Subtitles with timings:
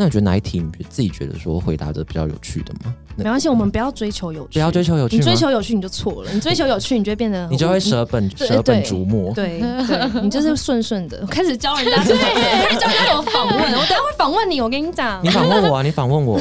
[0.00, 2.94] 那你觉得哪一题你自己觉得说回答的比较有趣的吗？
[3.16, 9.30] 没关系，我们不要追求有趣，不要追求有趣你，追求有趣你就错了，你追求有趣你就会变得 你就会舍本舍本逐末。
[9.34, 12.16] 对对，你就是顺顺的开始教人家，对，
[12.64, 13.56] 开始教人家怎么访问。
[13.58, 15.28] 我等下会访问你，我跟你讲你。
[15.28, 16.40] 访问我啊，你访问我。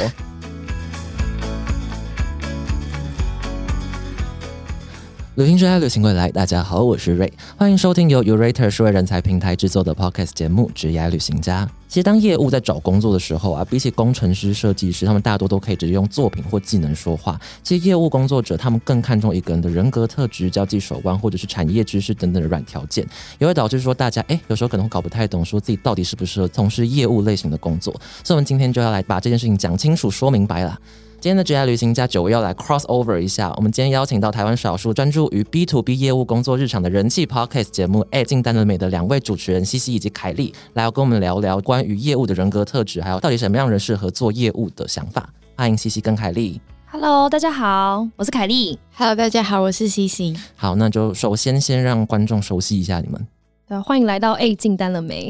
[5.40, 6.30] 旅行之爱，旅行未来。
[6.30, 11.66] 大家好，我是瑞，欢迎收听由 Urater 数位人才平台制作的 Podcast 节目《职业旅行家》。
[11.88, 17.40] 其实，当业务在找工作的时候啊，比起工程师、设计师，他们大多都可以直接用作品或技能说话。
[17.64, 27.94] 其实，业务工作者他们更看重一个人的人格特质、交际手腕，或者是产业知识等等的软条件，也会导致说大家哎，有时候可能会搞不太懂，说自己到底适不适合从事业务类型的工作。
[28.26, 30.78] 所以，我们今天就要来把这件事情讲清楚、说明白了。
[31.22, 45.28] 今天的职业旅行家九位要来 cross over 一下，我们今天邀请到台湾少数专注于 B to B 业务工作日常的人气 podcast 节目《哎进单了美》的两位主持人西西以及凯莉，来要跟我们聊聊关于业务的人格特质，还有到底什么样人适合做业务的想法。
[45.58, 46.62] 欢迎西西跟凯莉。
[46.90, 48.80] Hello，大家好，我是凯莉。
[48.96, 50.34] Hello，大家好，我是西西。
[50.56, 53.28] 好，那就首先先让观众熟悉一下你们。
[53.68, 55.28] 呃，欢迎来到 A 进单了没？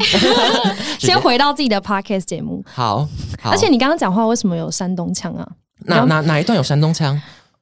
[1.00, 2.64] 先回到自己的 podcast 节目。
[2.68, 3.08] 好，
[3.42, 5.52] 好而且你刚刚讲话为什么有山东腔啊？
[5.86, 7.20] 哪哪哪一段有山东腔？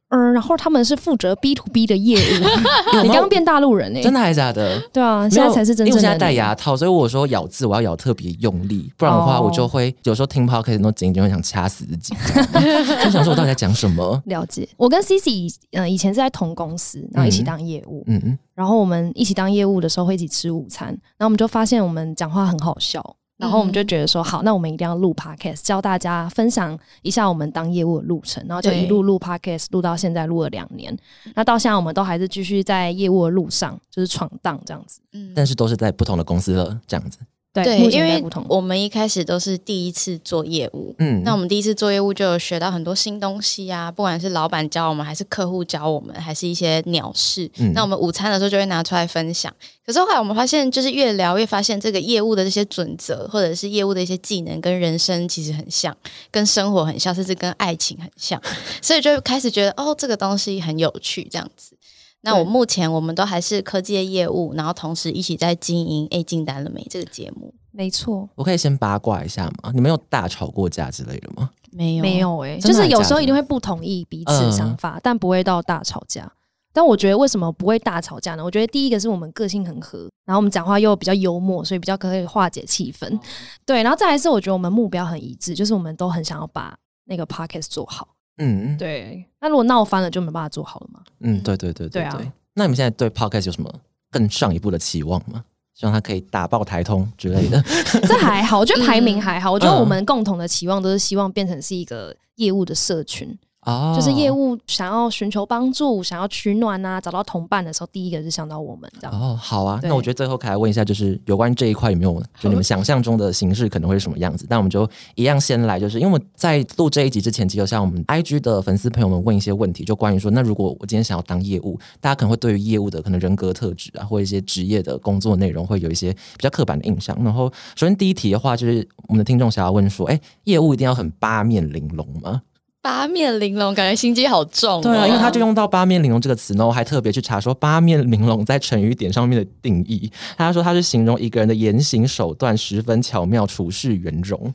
[0.09, 2.39] 嗯，然后他们是负责 B to B 的业务，
[3.03, 4.79] 你刚刚变大陆人哎、真的还是假的？
[4.93, 12.15] 对啊，现在才是真正的因为我现在戴牙套，所以我说咬字我要咬特别用力，不然的话哦我就会有时候听 podcast 都紧紧会想掐死自己，
[13.03, 14.21] 就想说我到底在讲什么。
[14.27, 14.65] 了解。
[14.77, 23.03] 我跟 C C 以呃以前是在同公司，然后一起当业务，嗯嗯，然后我们一起当业务的时候会一起吃午餐，然后我们就发现我们讲话很好笑。
[23.37, 30.97] 然后我们就觉得说，好，那我们一定要录 podcast，教大家分享一下我们当业务的路程，然后就一路录 podcast，录到现在录了两年。
[31.35, 34.99] 那到现在我们都还是继续在业务的路上，就是闯荡这样子。
[35.13, 37.19] 嗯，但是都是在不同的公司了，这样子。
[37.63, 38.23] 对，因为。
[38.47, 47.49] 我们一开始都是第一次做业务，嗯，那我们第一次做业务就有学到很多新东西啊，不管是老板教我们，还是客户教我们，还是一些鸟事。
[47.57, 49.53] 嗯那我们午餐的时候就会拿出来分享。
[49.85, 55.95] 可是后来我们发现，就是越聊越发现，这个业务的这些准则，或者是业务的一些技能，跟人生其实很像，
[56.29, 58.41] 跟生活很像，甚至跟爱情很像。
[58.81, 61.76] 所以就开始觉得，哦，这个东西很有趣，这样子。
[62.21, 67.53] 那我目前我们都还是科技的业务，然后同时一起在经营《A 进单了没》这个节目。
[67.71, 69.71] 没错，我可以先八卦一下吗？
[69.73, 71.51] 你们有大吵过架之类的吗？
[71.71, 76.31] 没有，没有哎、就是有时候一定会不同意彼此的想嗯法，但不会到大吵架。
[76.73, 78.43] 但我觉得为什么不会大吵架呢？
[78.43, 83.19] 我觉得第一个是我们个性很合，然后我们讲话又比较幽默，所以比较可以化解气氛。
[83.65, 88.07] 对，然后再来是我觉得我们目标很一致，就是我们都很想要把那个 podcast 做好。
[88.37, 91.01] 嗯，对，那如果闹翻了就没办法做好了嘛。
[91.21, 93.71] 嗯，对对对对对啊那你们现在对 podcast 有什么
[94.11, 95.43] 更上一步的期望吗？
[95.73, 97.61] 希望它可以打爆台通之类的。
[98.07, 99.51] 这还好，我觉得排名还好。
[99.51, 103.37] 我觉得嗯我们共同的期望都是希望变成是一个业务的社群，
[103.67, 109.13] 哦，就是业务想要寻求帮助、想要取暖啊，找到同伴的时候，第一个是想到我们这样。
[109.13, 114.47] 哦，好啊，那我觉得最后可以来问一下，就是有关这一块有没有就你们想象中的形式可能会是什么样子？
[114.49, 127.17] 那我们就一样先来，就是因为我们在录这一集之前，其实有向我们 IG 的粉丝朋友们问一些问题，就关于说，那如果我今天想要当业务，大家可能会对于业务的可能人格特质啊，或一些职业的工作内容会有一些比较刻板的印象。
[127.21, 132.41] 然后，首先第一题的话，就是我们的听众想要问说，哎，业务一定要很八面玲珑吗？
[132.87, 134.81] 八面玲珑，感觉心机好重、哦。
[134.81, 140.09] 对啊，因为他就用到“八面玲珑”这个词，然后还特别去查说“八面玲珑”在成语典上面的定义。
[140.37, 144.53] 他说他是形容一个人的言行手段十分巧妙，处事圆融。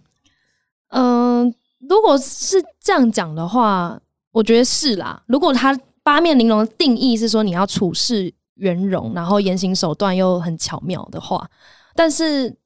[0.89, 1.55] 嗯、
[1.87, 4.01] 如果是这样讲的话，
[4.31, 5.23] 我觉得是啦。
[5.27, 11.47] 如果他八面玲珑的定义是说你要处事圆融，然后言行手段又很巧妙的话，
[11.95, 12.57] 但是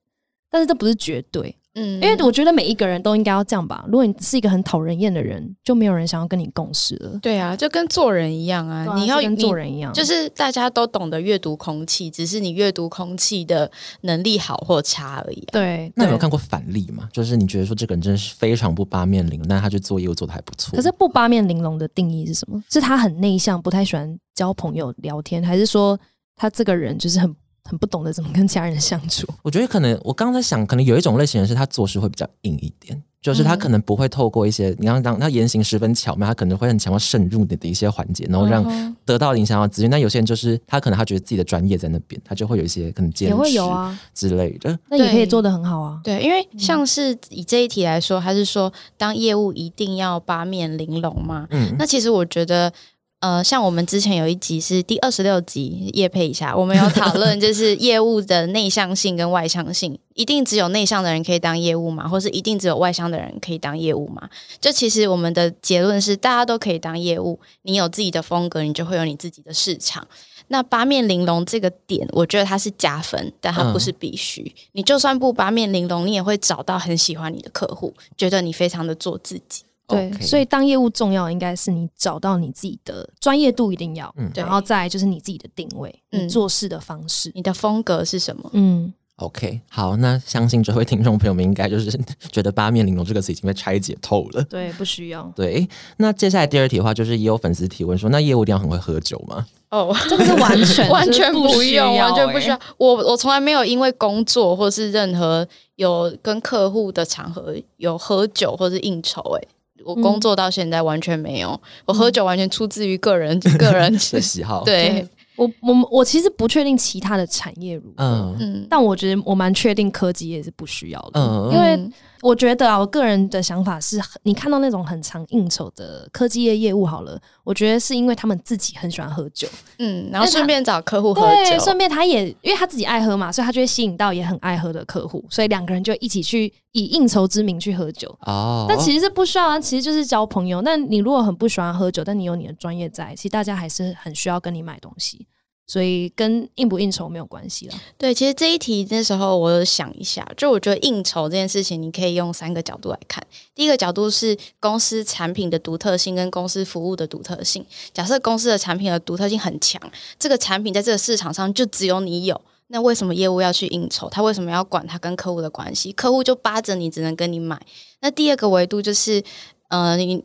[0.48, 3.84] 但是这不是绝对，嗯因为我觉得每一个人都应该要这样吧。
[3.86, 7.18] 如果你是一个很讨人厌的人，就没有人想要跟你共事了。
[7.22, 13.70] 对啊，就跟做人一样啊，啊你要跟做人一样，就是大家都懂得阅读空气，只是你阅读空气的
[14.00, 15.52] 能力好或差而已、啊。
[15.52, 15.66] 对。
[15.66, 17.08] 对那有没有看过反例嘛？
[17.12, 20.74] 就是你觉得说这个人真的是非常不八面玲珑，但他去做业务做的还不错。
[20.74, 22.62] 可是不八面玲珑的定义是什么？
[22.70, 25.98] 是他很内向，不太喜欢交朋友聊天，还是说
[26.36, 27.34] 他这个人就是很
[27.66, 29.26] 很不懂得怎么跟家人相处？
[29.42, 33.02] 我觉得可能我刚刚在想，可能有一种类型人是他做事会比较硬一点。
[33.22, 39.90] 就是他嗯可能不会透过一些，你要让他言行十分巧妙，他可能会很强调渗入你的一些环节，然后让得到你想要的资源。
[39.90, 44.78] 那有些人就是他可能他觉得自己的专业在那边，他就会有一些可能坚持也会有啊，之类的。
[44.88, 46.00] 那也可以做得很好啊。
[46.04, 51.48] 对，因为像是以这一题来说，他是说当业务一定要八面玲珑嘛？
[51.50, 52.72] 嗯，那其实我觉得，
[53.20, 62.06] 呃，像我们之前有一集是第二十六集，夜配一下，我们有讨论 就是业务的内向性跟外向性，一定只有内向的人可以当业务吗？
[62.06, 64.28] 或是一定只有外向的人可以当业务吗？
[64.60, 70.06] 就其实我们的结论是，大家都可以当业务，你有自己的风格，你就会有你自己的市场。
[70.48, 74.54] 那八面玲珑这个点，我觉得它是加分，但它不是必须。
[74.72, 79.62] 你就算不八面玲珑，你也会找到很喜欢你的客户，觉得你非常的做自己。
[79.88, 87.30] 对所以当业务重要，应该是你找到你自己的专业度一定要，嗯然后再就是你自己的定位，嗯你做事的方式。
[87.34, 88.50] 你的风格是什么？
[88.52, 91.90] 嗯，OK，好，那相信这位听众朋友们应该就是
[92.32, 94.42] 觉得“八面玲珑”这个词已经被拆解透了。
[94.44, 95.68] 对，不需要，对，
[95.98, 99.46] 那接下来第二题的话，就是也有粉丝提问说，那业务一定要很会喝酒吗？
[99.70, 102.58] 哦，这个是完全 完全不用，需要欸完全不需要。
[102.76, 109.48] 我我从来没有因为工作或是任何有跟客户的场合有喝酒或是应酬、欸。
[109.84, 115.06] 我工作到现在完全没有，我喝酒完全出自于个人个人的喜好？，对，
[115.36, 118.34] 我我我其实不确定其他的产业如何，
[118.68, 121.92] 但我觉得我蛮确定科技业是不需要的，嗯因为嗯
[122.26, 129.46] 我觉得啊，我个人的想法是，你看到那种很常应酬的科技业业务好了，我觉得是因为他们自己很喜欢喝酒，
[129.78, 138.08] 嗯，然后顺便找客户喝对，酒，顺便他也因为他自己爱喝嘛，所以他就会吸引到也很爱喝的客户，所以两个人就一起去以应酬之名去喝酒。
[138.22, 140.60] 哦，但其实是不需要啊，其实就是交朋友。
[140.62, 145.26] 那你如果很不喜欢喝酒，但你有你的专业在，其实大家还是很需要跟你买东西，
[145.66, 147.74] 所以跟应不应酬没有关系了。
[147.98, 153.24] 对，其实这一题那时候我想一下，就我觉得应酬这件事情，你可以用三个角度来看。
[153.54, 157.66] 第一个角度是公司产品的独特性跟公司服务的独特性。
[157.92, 159.80] 假设公司的产品的独特性很强，
[160.18, 164.08] 这个产品在这个市场上就只有你有，那为什么业务要去应酬？
[164.08, 165.90] 他为什么要管他跟客户的关系？
[165.92, 167.60] 客户就扒着你，只能跟你买。
[168.00, 169.22] 那第二个维度就是，
[169.68, 170.22] 呃，你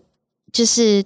[0.54, 1.04] 就是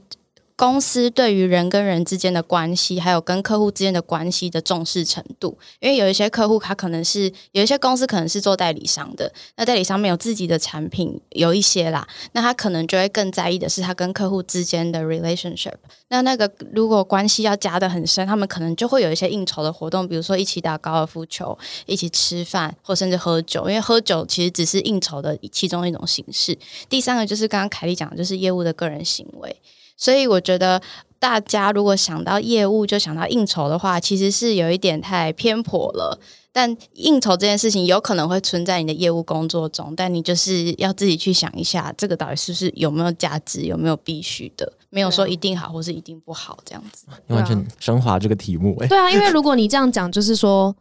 [0.58, 5.58] 公司对于人跟人之间的关系，还有跟客户之间的关系的重视程度。
[5.82, 15.74] 因为有一些客户，他可能是有一些公司可能是做代理商的，那代理商没有自己的产品，有一些啦，那他可能就会更在意的是他跟客户之间的 relationship。
[16.08, 23.68] 那那个如果关系要加的很深，他们可能就会有一些应酬的活动，比如说一起打高尔夫球、一起吃饭，或甚至喝酒。
[23.68, 26.58] 因为喝酒其实只是应酬的其中一种形式。
[26.88, 29.54] 第三个就是刚刚凯莉讲的，就是业务的个人行为。
[29.96, 30.82] 所以我觉得
[31.20, 36.20] 大家如果想到业务就想到应酬的话，其实是有一点太偏颇了。
[36.52, 47.08] 但应酬这件事情有可能会存在你的业务工作中，但你就是要自己去想一下，这个到底是不是有没有价值，有没有必须的，没有说一定好或是一定不好这样子。
[47.28, 50.74] 你完全升华这个题目、哎、对啊，因为如果你这样讲，就是说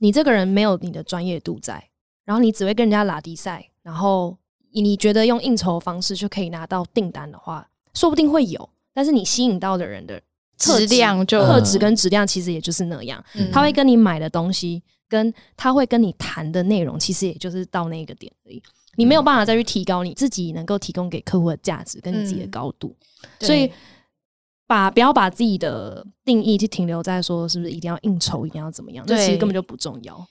[0.00, 1.82] 你这个人没有你的专业度在，
[2.26, 4.36] 然后你只会跟人家拉低赛，然后
[4.74, 10.20] 你觉得用应酬的方式就可以拿到订单的话，说不定会有，但是你吸引到的人的
[10.58, 13.50] 质量就特质跟质量其实也就是那样，嗯。
[13.50, 18.62] 他会跟你买的东西，跟他会跟你谈的内容，其实也就是到那个点而已。
[18.96, 22.94] 你没有办法再去提高你自己能够提供给客户的价值跟你自己的嗯高度，
[23.38, 23.72] 对所以
[24.66, 30.26] 把不要把自己的定义去停留在说是不是一定要应酬，一定要怎么样，那其实根本就不重要。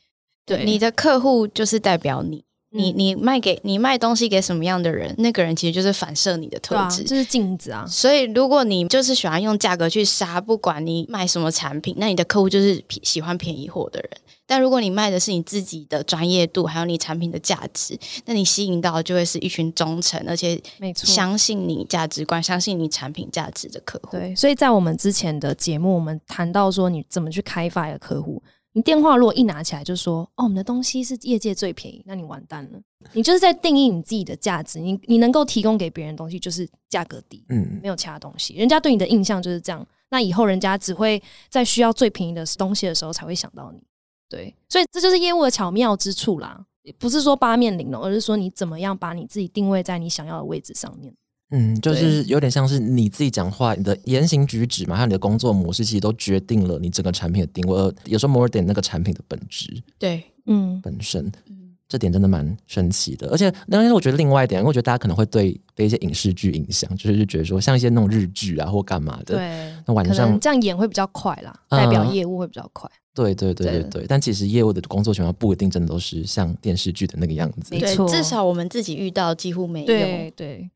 [0.46, 2.44] 对，你的客户就是代表你。
[2.74, 7.04] 你嗯你卖给你卖东西给什么样的人，那个人其实就是反射你的特质。
[7.04, 7.86] 这是镜子啊。
[7.88, 14.10] 所以，如果你就是喜欢用价格去杀，不管你卖什么产品，那你的客户就是喜喜欢便宜货的人。
[14.48, 24.18] 但如果你卖的是你自己的专业度，还有你产品的价值，那你吸引到的就会是一群忠诚而且没错，相信你价值观、相信你产品价值的客户。
[24.18, 28.44] 对，所以在我们之前的节目，我们谈到说你怎么去开发一个客户。
[28.74, 32.80] 你电话如果一拿起来就说哦，我们的东西是业界最便宜，那你完蛋了。
[33.14, 38.54] 你就是在定义你自己的价值，你你能够提供给别人的东西就是价格低，嗯，没有其他东西。
[38.56, 43.82] 人家对你的印象就是这样，那以后人家只会在需要最便宜的东西的时候才会想到你。
[44.30, 46.66] 对，所以这就是业务的巧妙之处啦。
[46.98, 51.14] 不是说八面玲珑，而是说你怎么样把你自己定位在你想要的位置上面。
[51.52, 61.32] 嗯，就是有点像是你自己讲话，你的言行举止嘛，还有你的工作模式，其实都决定了你整个产品的定位，而有时候 more than 那个产品的本质对，嗯，本身。
[61.48, 61.58] 嗯。
[61.90, 72.90] 这点真的蛮神奇的，而且，但是我觉得另外一点，因为我觉得大家可能会对被一些影视剧影响，就是觉得说像一些那种日剧啊或干嘛的，对，那晚上这样演会比较快啦，嗯代表业务会比较快。
[73.14, 73.90] 对对对对对。
[73.90, 77.76] 对，但其实业务的工作情况不一定真的都是像电视剧的那个样子。
[77.76, 79.86] 没错，至少我们自己遇到几乎没有。
[79.86, 80.72] 对对，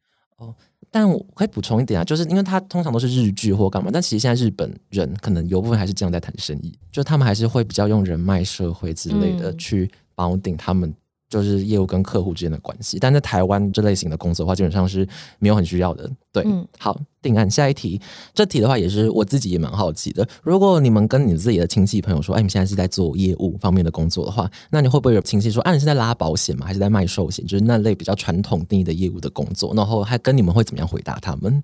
[0.92, 10.94] 但我可以补充一点啊，就是因为它通常都是日剧或干嘛，但其实现在日本人可能有部分还是这样在谈生意，就他们还是会比较用人脉、社会之类的嗯去绑定他们。
[11.42, 12.98] 就是业务跟客户之间的关系。
[13.00, 15.08] 但在台湾这类型的工作的话，基本上是
[15.40, 16.10] 没有很需要的。
[16.32, 17.50] 对，嗯好，定案。
[17.50, 18.00] 下一题，
[18.34, 20.28] 这题的话也是我自己也蛮好奇的。
[20.44, 26.66] 如果你们跟你自己的亲戚朋友说，哎，你现在是在做业务方面的工作的话，那你会不会有亲戚说，啊，你是在拉保险吗？
[26.66, 27.46] 还是在卖寿险？
[27.46, 31.64] 就是那类比较传统定义的业务的工作，然后还跟你们会怎么样回答他们？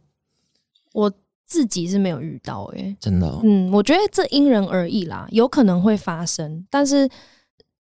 [0.93, 1.11] 我
[1.45, 7.09] 自己是没有遇到诶、真的、哦，嗯，我觉得这因人而异啦，有可能会发生，但是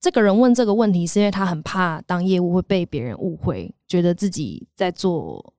[0.01, 5.53] 这个人问这个问题，是因为他很怕当业务会被别人误会，觉得自己在做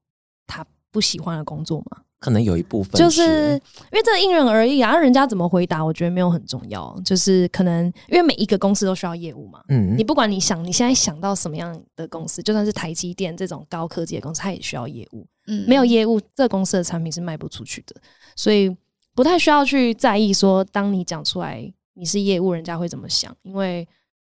[0.47, 2.03] 他不喜欢的工作嘛。
[2.19, 6.97] 可能有一部分就是因为这因人而异啊，人家怎么回答，我觉得没有很重要。
[7.05, 15.27] 就是可能因为每一个公司都需要业务嘛，嗯你不管你想你现在想到什么样的公司，就算是台积电这种高科技的公司，它也需要业务。
[15.49, 17.97] 嗯没有业务，这个公司的产品是卖不出去的，
[18.37, 18.73] 所以
[19.17, 23.85] 不太需要去在意说，当你讲出来你是业务，人家会怎么想，因为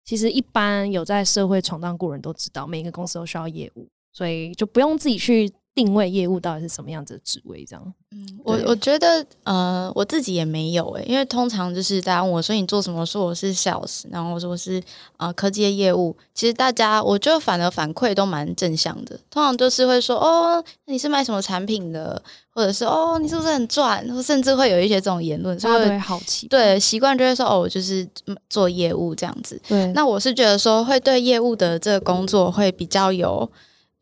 [0.03, 7.93] 其实一般有在社会闯荡过人都知道，每个公司都需要业务，所以就不用自己去定位业务到底是什么样子的职位，这样。
[8.13, 14.83] 嗯，我我觉得呃，我自己也没有诶、因为通常就是大家问我说你做什么，说我是 sales，然后我说我是
[15.15, 16.13] 呃科技的业务。
[16.33, 29.61] 其实大家我就反而反馈都蛮正向的，通常都是会说哦，你是卖什么产品的，或者是哦，你是不是很赚，甚至会有一些这种言论，所以大家都会好奇，对习惯就会说哦，我就是嗯做业务这样子。
[29.69, 33.49] 对，那我是觉得说，会对业务的这个工作会比较有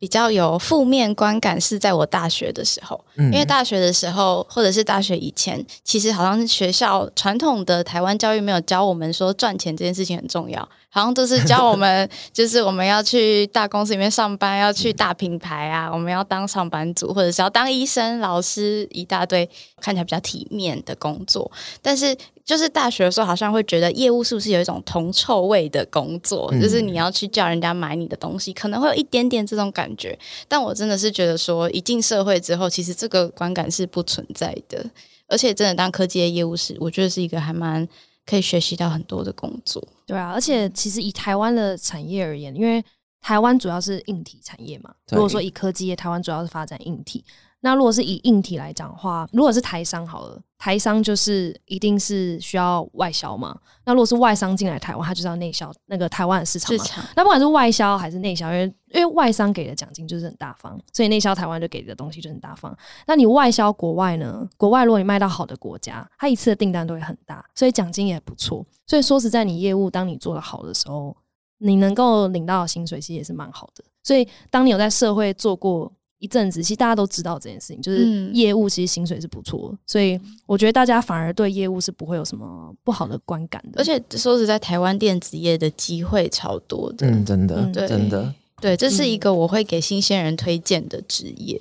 [0.00, 2.98] 比较有负面观感，是在我大学的时候。
[3.16, 19.48] 因因为大学的时候，或者是大学以前，其实好像是学校传统的台湾教育没有教我们说赚钱这件事情很重要，好像都是教我们 就是我们要去大公司里面上班，要去大品牌啊，我们要当上班族，或者是要当医生、老师，一大堆
[19.80, 21.50] 看起来比较体面的工作。
[21.80, 30.18] 但是就是大学的时候，好像会觉得业务是不是有一种铜臭味的工作，嗯就是你要去叫人家买你的东西，可能会有一点点这种感觉。
[30.48, 34.84] 但我真的是觉得说，一进社会之后，其实这个观感是不存在的。
[35.28, 37.86] 而且真的当科技的业务是，我觉得是一个还蛮
[38.30, 39.82] 可以学习到很多的工作。
[40.06, 42.82] 对啊，而且其实以台湾的产业而言，因为
[43.20, 47.24] 台湾主要是硬体产业嘛，如果说以科技业，台湾主要是发展硬体。
[47.62, 53.54] 那如果是以硬体来讲的话，如果是台商好了，台商就是一定是需要外销嘛。
[53.84, 56.82] 那如果是外商进来台湾，他就是要内销那个台湾的市场嘛。
[56.82, 62.76] 市场那不管是外销还是内销，因为因为外商给的奖金就是很大方，所以内销台湾就给的东西就很大方。
[63.06, 64.48] 那你外销国外呢？
[64.56, 68.64] 国外如果你卖到好的国家，它一次的订单都会很大，所以奖金也不错。
[68.86, 71.14] 所以说实在，你业务当你做的好的时候，
[71.58, 73.84] 你能够领到的薪水其实也是蛮好的。
[74.02, 79.78] 所以当你有在社会做过一阵子，其实大家都知道这件事情，就是嗯业务其实薪水是不错的。
[79.86, 83.80] 所以我觉得大家反而对业务是不会有什么不好的观感的。
[83.80, 87.06] 而且说实在，台湾电子业的机会超多的。
[87.06, 91.60] 嗯，真的，真的，对，这是一嗯个我会给新鲜人推荐的职业。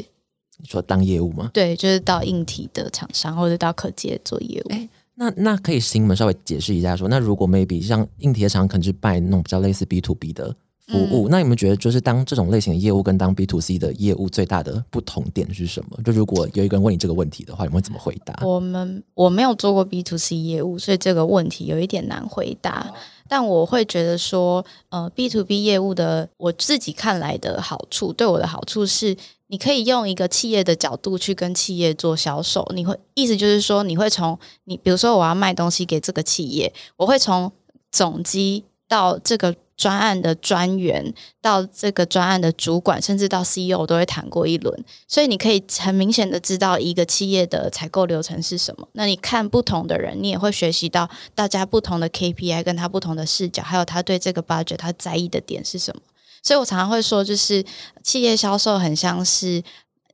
[0.58, 1.50] 你说当业务吗？
[1.54, 4.72] 对，就是到硬体的厂商或者到科技做业务。
[5.16, 10.56] 那那可以请你们稍微解释一下说那如果 maybe 像硬体的厂可能是拜那种比较类似 B to B 的
[10.89, 15.98] 服务，那你们觉得就是当这种类型的业务跟当 B to C 的业务最大的不同点是什么？
[16.03, 18.34] 就如果有一个人问你这个问题的话，你们会怎么回答？
[18.43, 22.91] 我们我没有做过 B to C 业务，所以这个问题有一点难回答。
[23.27, 29.15] 但我会觉得说，呃，B to B 业务的我自己看来的好处，对我的好处是，
[29.48, 32.67] 你可以用一个企业的角度去跟企业做销售。
[32.74, 37.51] 你会意思就是说，你会从你比如说我要卖东西给这个企业，我会从
[37.91, 44.83] 总机到这个专案的专员，到这个专案的主管，甚至到 CEO 都会谈过一轮。
[45.07, 48.86] 所以你可以很明显的知道一个企业的采购流程是什么。
[48.91, 56.01] 那你看不同的人，你也会学习到大家不同的 KPI 跟他不同的视角，还有他对这个 budget 他在意的点是什么。
[56.43, 57.63] 所以我常常会说，就是
[58.03, 59.63] 企业销售很像是。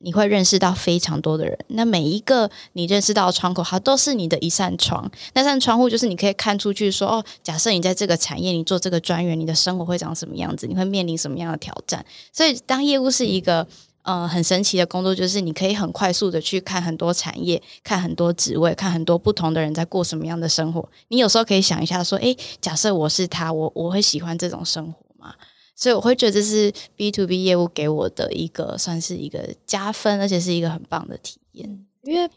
[0.05, 5.09] 你会认识到非常多的人，那每一个你认识到的窗口，它都是你的一扇窗。
[5.33, 10.67] 那扇窗户就是你可以看出去说，哦，假设你在这个产业，你做这个专员，你的生活会长什么样子？
[10.67, 12.05] 你会面临什么样的挑战？
[12.31, 13.67] 所以，当业务是一个
[14.03, 20.87] 呃很神奇的工作，就是你可以很快速的去看很多产业，看很多职位，看很多不同的人在过什么样的生活。
[21.07, 25.33] 你有时候可以想一下，说，诶，假设我是他，我我会喜欢这种生活吗？
[25.75, 31.85] 所以我会觉得这是 B to B 业务给我的一个算是一个加分，而且是一个很棒的体验。
[32.03, 32.29] 因为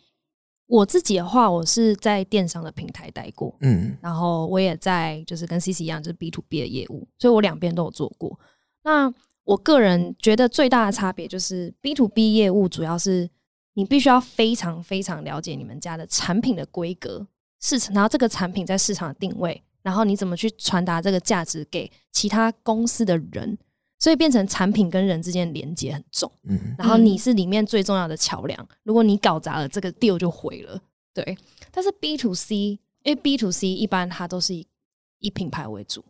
[0.67, 8.39] 我自己的话，我是在电商的平台待过，嗯，然后我也在就是跟 C C 一样，就是 B to B 的业务，所以我两边都有做过。
[8.83, 9.13] 那
[9.45, 13.31] 我个人觉得最大的差别就是 B to B 业务主要是
[13.75, 17.27] 你必须要非常非常了解你们家的产品的规格、
[17.61, 23.57] 市场，然后这个产品在市场的定位，然后你怎么去传达这个价值给其他公司的人。
[24.01, 26.31] 所以变成产品跟人之间连接很重。
[26.45, 30.81] 嗯然后你是里面最重要的桥梁，如果你搞砸了，这个 deal 就毁了。
[31.13, 31.37] 对，
[31.73, 34.65] 但是 B to C，因为 B to C 一般它都是以
[35.19, 36.05] 以品牌为主，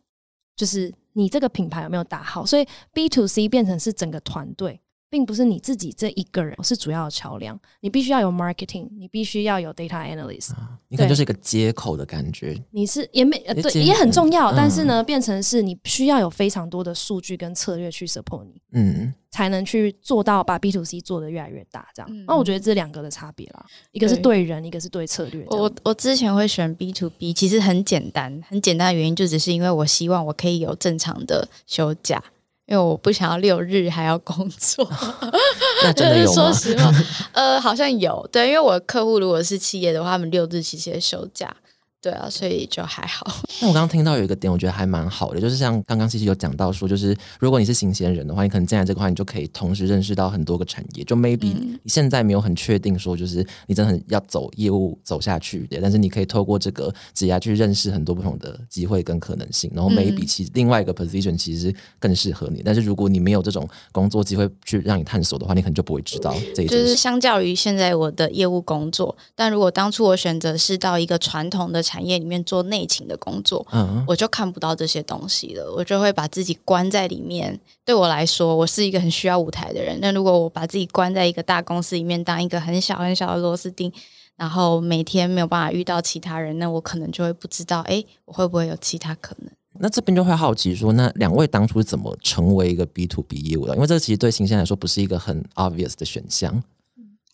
[0.54, 4.78] 就是你这个品牌有没有打好，所以 B to C 变成是整个团队，
[5.10, 10.50] 并不是你自己这一个人是主要的桥梁，你必须要有 marketing，你必须要有 data analyst，
[10.88, 12.60] 你可能就是一个接口的感觉。
[12.70, 18.60] 你是也没呃对也很重要，嗯但是呢，变成是你需要有非常多的数据跟策略去 support 你。
[18.72, 22.08] 嗯，才能去做到把 B to C 做得越来越大，这样。
[22.12, 25.42] 嗯那我觉得这两个的差别啦，一个是对对人，一个是对策略。
[25.48, 32.22] 我我之前会选 B to B，其实很简单，很简单的原因就只是因为我希望我可以有正常的休假，
[32.68, 34.86] 因为我不想要六日还要工作。
[35.82, 36.32] 那真的有吗？
[36.52, 36.92] 说实话，
[37.32, 41.52] 呃，好像有对，因为我的客户如果是企业的话，他们六日其实也休假，
[42.00, 43.26] 对啊，所以就还好。
[43.60, 51.02] 那我刚刚听到有一个点，我觉得还蛮好的，就是像刚刚西西有讲到说，就是如果你是新鲜人的话，你可能进来这个话，你就可以同时认识到很多个产业。
[51.02, 59.68] 就 maybe 嗯你现在没有很确定说，就是你真的很要走业务走下去的，但是你可以透过这个职涯去认识很多不同的机会跟可能性。
[59.74, 66.66] 然后嗯 maybe 其实另外一个 position 其实更适合你，但是如果你没有这种工作机会去让你探索的话，你可能就不会知道这一。
[66.68, 77.58] 就是相较于现在我的业务工作，但如果当初我选择是到一个传统的产业里面做内勤的工作，嗯，我就看不到这些东西了，我就会把自己关在里面。
[77.82, 79.98] 对我来说，我是一个很需要舞台的人。
[80.02, 83.90] 那如果我把自己关在一个大公司里面，当一个很小很小的螺丝钉，
[84.36, 89.50] 然后每天没有办法遇到其他人，那我可能就会不知道，哎，我会不会有其他可能？
[89.80, 93.74] 那这边就会好奇说，那两位当初是怎么成为一个 B to B 业务的？
[93.74, 96.62] 因为这个其实对新鲜来说不是一个很 obvious 的选项。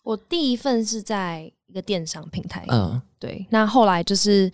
[0.03, 3.45] 我第一份是在一个电商平台，嗯对。
[3.49, 4.51] 那后来就是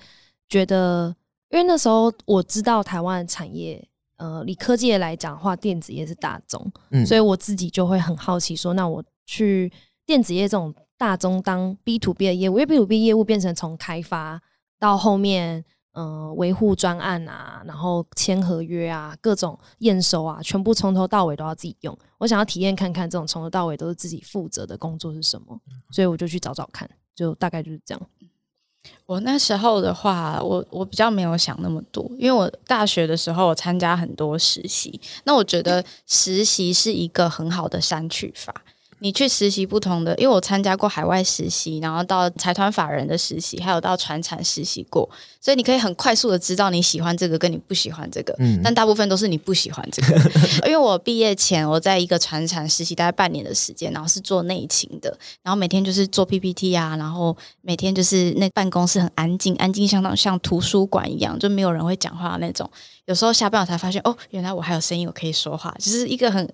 [0.50, 1.16] 觉得，
[1.50, 3.88] 因为那时候我知道台湾的产业，
[4.18, 9.72] 呃，以科技业来讲的话，电子业是大宗，嗯，所以我自己就会很好奇说，那我去
[10.06, 14.42] 电子业这种大宗当 B to B 的业务，因为 B to B 业务变成从开发
[14.80, 15.64] 到后面，
[15.94, 21.98] 呃，维护专案啊，然后签合约啊，各种验收啊，全部从头到尾都要自己用。
[22.18, 25.60] 我想要体验看看这种从头到尾都是自己负责的工作是什么，
[25.92, 28.10] 所以我就去找找看，就大概就是这样。
[29.06, 38.64] 我那时候的话，我我比较没有想那么多，因为我大学的时候我参加很多实习，那我觉得实习是一个很好的删去法。
[39.04, 45.10] 你去实习不同的，因为我参加过海外实习，然后到财团法人的实习，还有到船产实习过，
[45.42, 48.36] 所以你可以很快速的知道你喜欢这个跟你不喜欢这个。
[48.38, 50.16] 嗯但大部分都是你不喜欢这个，
[50.70, 62.70] 因为我毕业前我在一个船产实习大概半年的时间，然后是做内勤的，然后每天就是做 PPT 啊，然后每天就是那办公室很安静，安静相当像图书馆一样，就没有人会讲话的那种。
[63.06, 66.48] 有时候下班我才发现，哦，原来我还有声音，我可以说话，就是一个很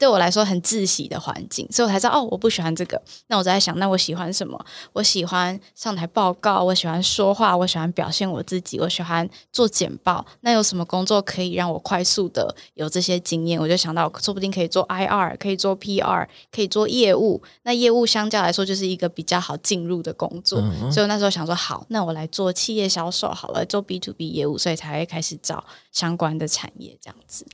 [0.00, 3.00] 对我来说很窒息的环境，所以我才知道哦，我不喜欢这个。
[3.26, 4.58] 那我在想，那我喜欢什么？
[4.94, 10.24] 我喜欢上台报告，我喜欢说话，我喜欢表现我自己，我喜欢做简报。
[10.40, 13.60] 那有什么工作可以让我快速的有这些经验？
[13.60, 17.42] 我就想到，说不定可以做 IR，可以做 PR，可以做业务。
[17.64, 20.60] 那业务相较来说，就是一个比较好进入的工作。
[20.60, 27.44] 嗯所以我那时候想说，好，那我来做企业销售，好了，做 B to B 业务，所以才会开始找相关的产业这样子。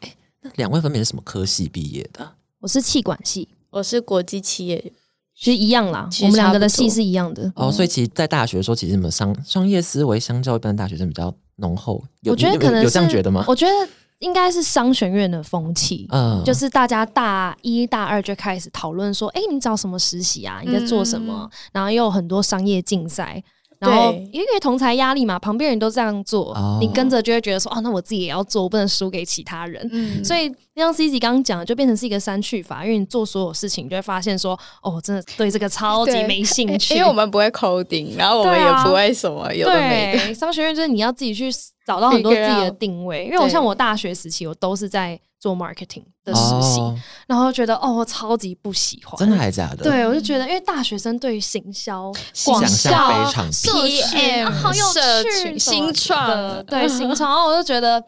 [0.47, 2.33] 那两位分别是什么科系毕业的？
[2.61, 4.93] 我是气管系，我是国际企业
[5.35, 7.53] 其实一样啦，我们两个的系是一样的。
[7.55, 12.03] 哦，所以其实，在大学的时候，其实你们商商业思维相较一般大学生比较浓厚。
[12.23, 13.45] 有我觉得可能有这样觉得吗？
[13.47, 13.73] 我觉得
[14.21, 20.63] 应该是商学院的风气，嗯就是大家大一大二就开始讨论说，哎、你找什么实习啊？
[20.65, 21.49] 你在做什么？
[21.73, 23.43] 然后又有很多商业竞赛。
[23.79, 29.87] 然后因为同才压力嘛，旁边人都这样做，哦你跟着就会觉得说，哦，那我自己也要做，我不能输给其他人。
[29.93, 36.95] 嗯所以像 C C 刚刚讲的，就变成是一个删去法，因为你做所有事情，你就会发现说，哦，真的对这个超级没 兴趣。
[36.95, 40.19] 因为我们不会 coding，然后我们也不会什么有的没的。
[40.27, 41.51] 对，商学院就是你要自己去
[41.87, 43.25] 找到很多自己的定位。
[43.25, 46.41] 因为我像我大学时期，我都是在做 marketing 的实
[46.75, 46.95] 习，哦
[47.27, 49.85] 然后就觉得哦，我超级不喜欢，真的还假的？
[49.85, 52.13] 对，我就觉得，因为大学生对于行销、
[52.45, 58.03] 广象告非常社群 PM 啊好有社趣群新创对新创，然后我就觉得。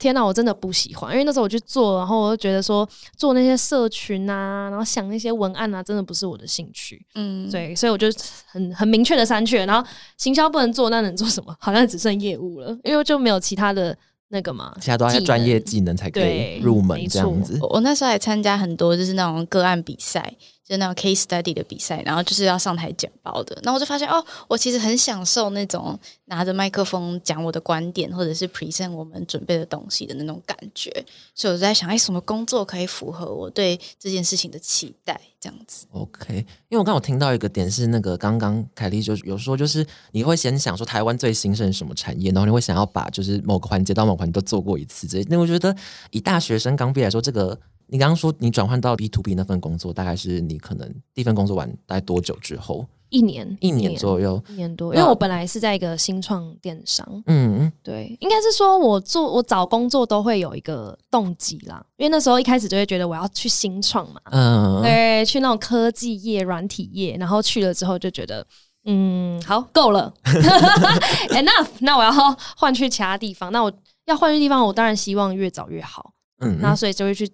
[0.00, 7.04] 天呐，我真的不喜欢，因为那时候我去做，然后我就觉得说做那些社群啊，然后想那些文案啊，真的不是我的兴趣。
[7.16, 8.06] 嗯，对，所以我就
[8.46, 9.66] 很很明确的删去了。
[9.66, 9.84] 然后
[10.16, 11.52] 行销不能做，那能做什么？
[11.58, 14.74] 好像只剩业务了，因为就没有其他的那个嘛。
[14.80, 17.58] 其他都要技能专业技能才可以入门这样子。
[17.60, 20.34] 我我那时候还参加很多就是那种个案比赛，
[20.68, 23.58] 就那种 case study 的比赛，然后就是要上台简报的。
[23.62, 30.90] 那我就发现哦，我其实很享受那种拿着麦克风讲我的观点，或者是 present 我们准备的东西的那种感觉。
[31.34, 35.18] 所以我就在想，哎，什么工作可以符合我对这件事情的期待？
[35.40, 35.86] 这样子。
[35.92, 36.34] OK，
[36.68, 45.06] 因为我刚好听到一个点是，那个刚刚凯莉就有说，就是你会先想说台湾最兴盛什么产业，然后你会想要把就是某个环节到某个环节都做过一次。
[45.06, 45.74] 这那我觉得
[46.10, 52.86] 以大学生刚毕业来说，这个你刚刚说你转换到 B to B 那份工作，大概是你可能第一份工作完大概多久之后？
[53.08, 54.42] 一年一年左右。
[54.50, 68.46] 一年多，因为我本来是在一个新创电商，嗯，对，应该是说我做我找工作都会有一个动机啦，因为那时候一开始就会觉得我要去新创嘛，嗯，对，去那种科技业、软体业，然后去了之后就觉得，
[68.84, 70.12] 嗯，好，够了，
[71.32, 72.12] enough，那我要
[72.58, 73.50] 换去其他地方。
[73.50, 73.72] 那我
[74.04, 76.12] 要换去地方，我当然希望越早越好。
[76.40, 77.26] 嗯，那所以就会去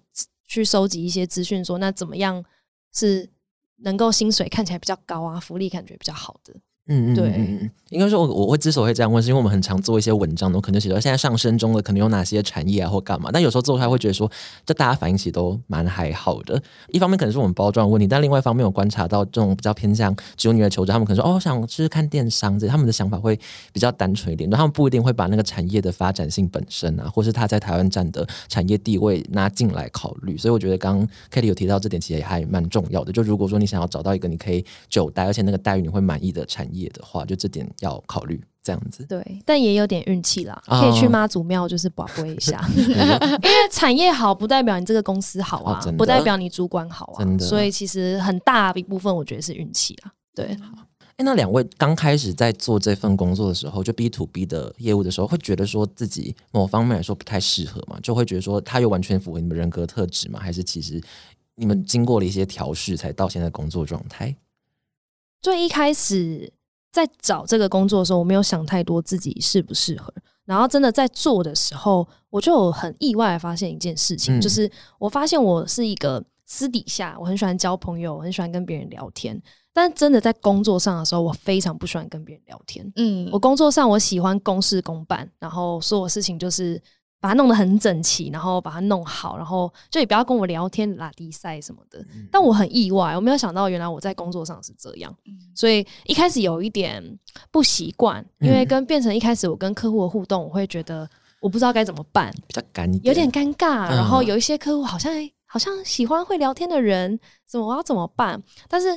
[0.46, 2.44] 去收集一些资讯，说那怎么样
[2.92, 3.30] 是
[3.76, 6.54] 能够薪水看起来比较高啊，福利感觉比较好的。
[6.86, 14.30] 嗯嗯，对嗯嗯嗯，应该说我我会之所以会这样问，是因为我们很常做一些文章，我可能写到现在上升中的可能有哪些产业啊或干嘛，但有时候做出来会觉得说，
[14.66, 16.62] 这大家反应其实都蛮还好的。
[16.88, 23.34] 一方面可能是我们包装的问题，但另外一方面我观察到这种比较偏向只有女的求职，他们可能说哦，我想试试看电商，这他们的想法会
[23.72, 30.36] 比较单纯一点，但他们不一定会把那个产业的发展性本身啊，或是他在台湾站的产业地位拿进来考虑。
[30.36, 33.10] 所以我觉得刚刚 Kelly 有提到这点，其实也还蛮重要的。
[33.10, 38.42] 就如果说你想要找到一个你可以久待，而且那个待遇你会满意的产业的话，就这点要考虑。
[38.66, 50.14] 这样子，对，但也有点运气啦，哦可以去妈祖庙就是保播一下， 因为产业好不代表你这个公司好啊，哦不代表你主管好啊所以其实很大一部分我觉得是运气啊。
[50.34, 57.98] 对，哎，那两位刚开始在做这份工作的时候，就 B to B 的业务的时候，会觉得说自己某方面来说不太适合嘛？
[58.02, 60.40] 就会觉得说他又完全符合你们人格特质吗？
[60.40, 60.98] 还是其实
[61.56, 64.34] 你们经过了一些调试才到现在工作状态？
[65.42, 66.50] 最一开始
[66.94, 70.14] 在找这个工作的时候，我没有想太多自己适不适合。
[70.44, 82.88] 然后真的在做的时候，我就很意外地发现一件事情，嗯就是我发现我是一个私底下我很喜欢交朋友，我很喜欢跟别人聊天，但真的在工作上的时候，我非常不喜欢跟别人聊天。
[82.94, 86.80] 嗯我工作上我喜欢公事公办，然后所有事情就是
[87.24, 92.04] 把它弄得很整齐，然后把它弄好，然后就也不要跟我聊天拉低赛什么的。
[92.30, 95.10] 但我很意外，我没有想到原来我在工作上是这样，
[95.54, 97.02] 所以一开始有一点
[97.50, 101.08] 不习惯，因为跟变成一开始我跟客户的互动，我会觉得
[101.40, 103.88] 我不知道该怎么办，比较干一点，有点尴尬。
[103.88, 105.10] 嗯然后有一些客户好像
[105.46, 108.42] 好像喜欢会聊天的人，怎么我要怎么办？
[108.68, 108.88] 但是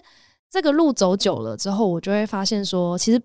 [0.50, 3.22] 这个路走久了之后，我就会发现说，其实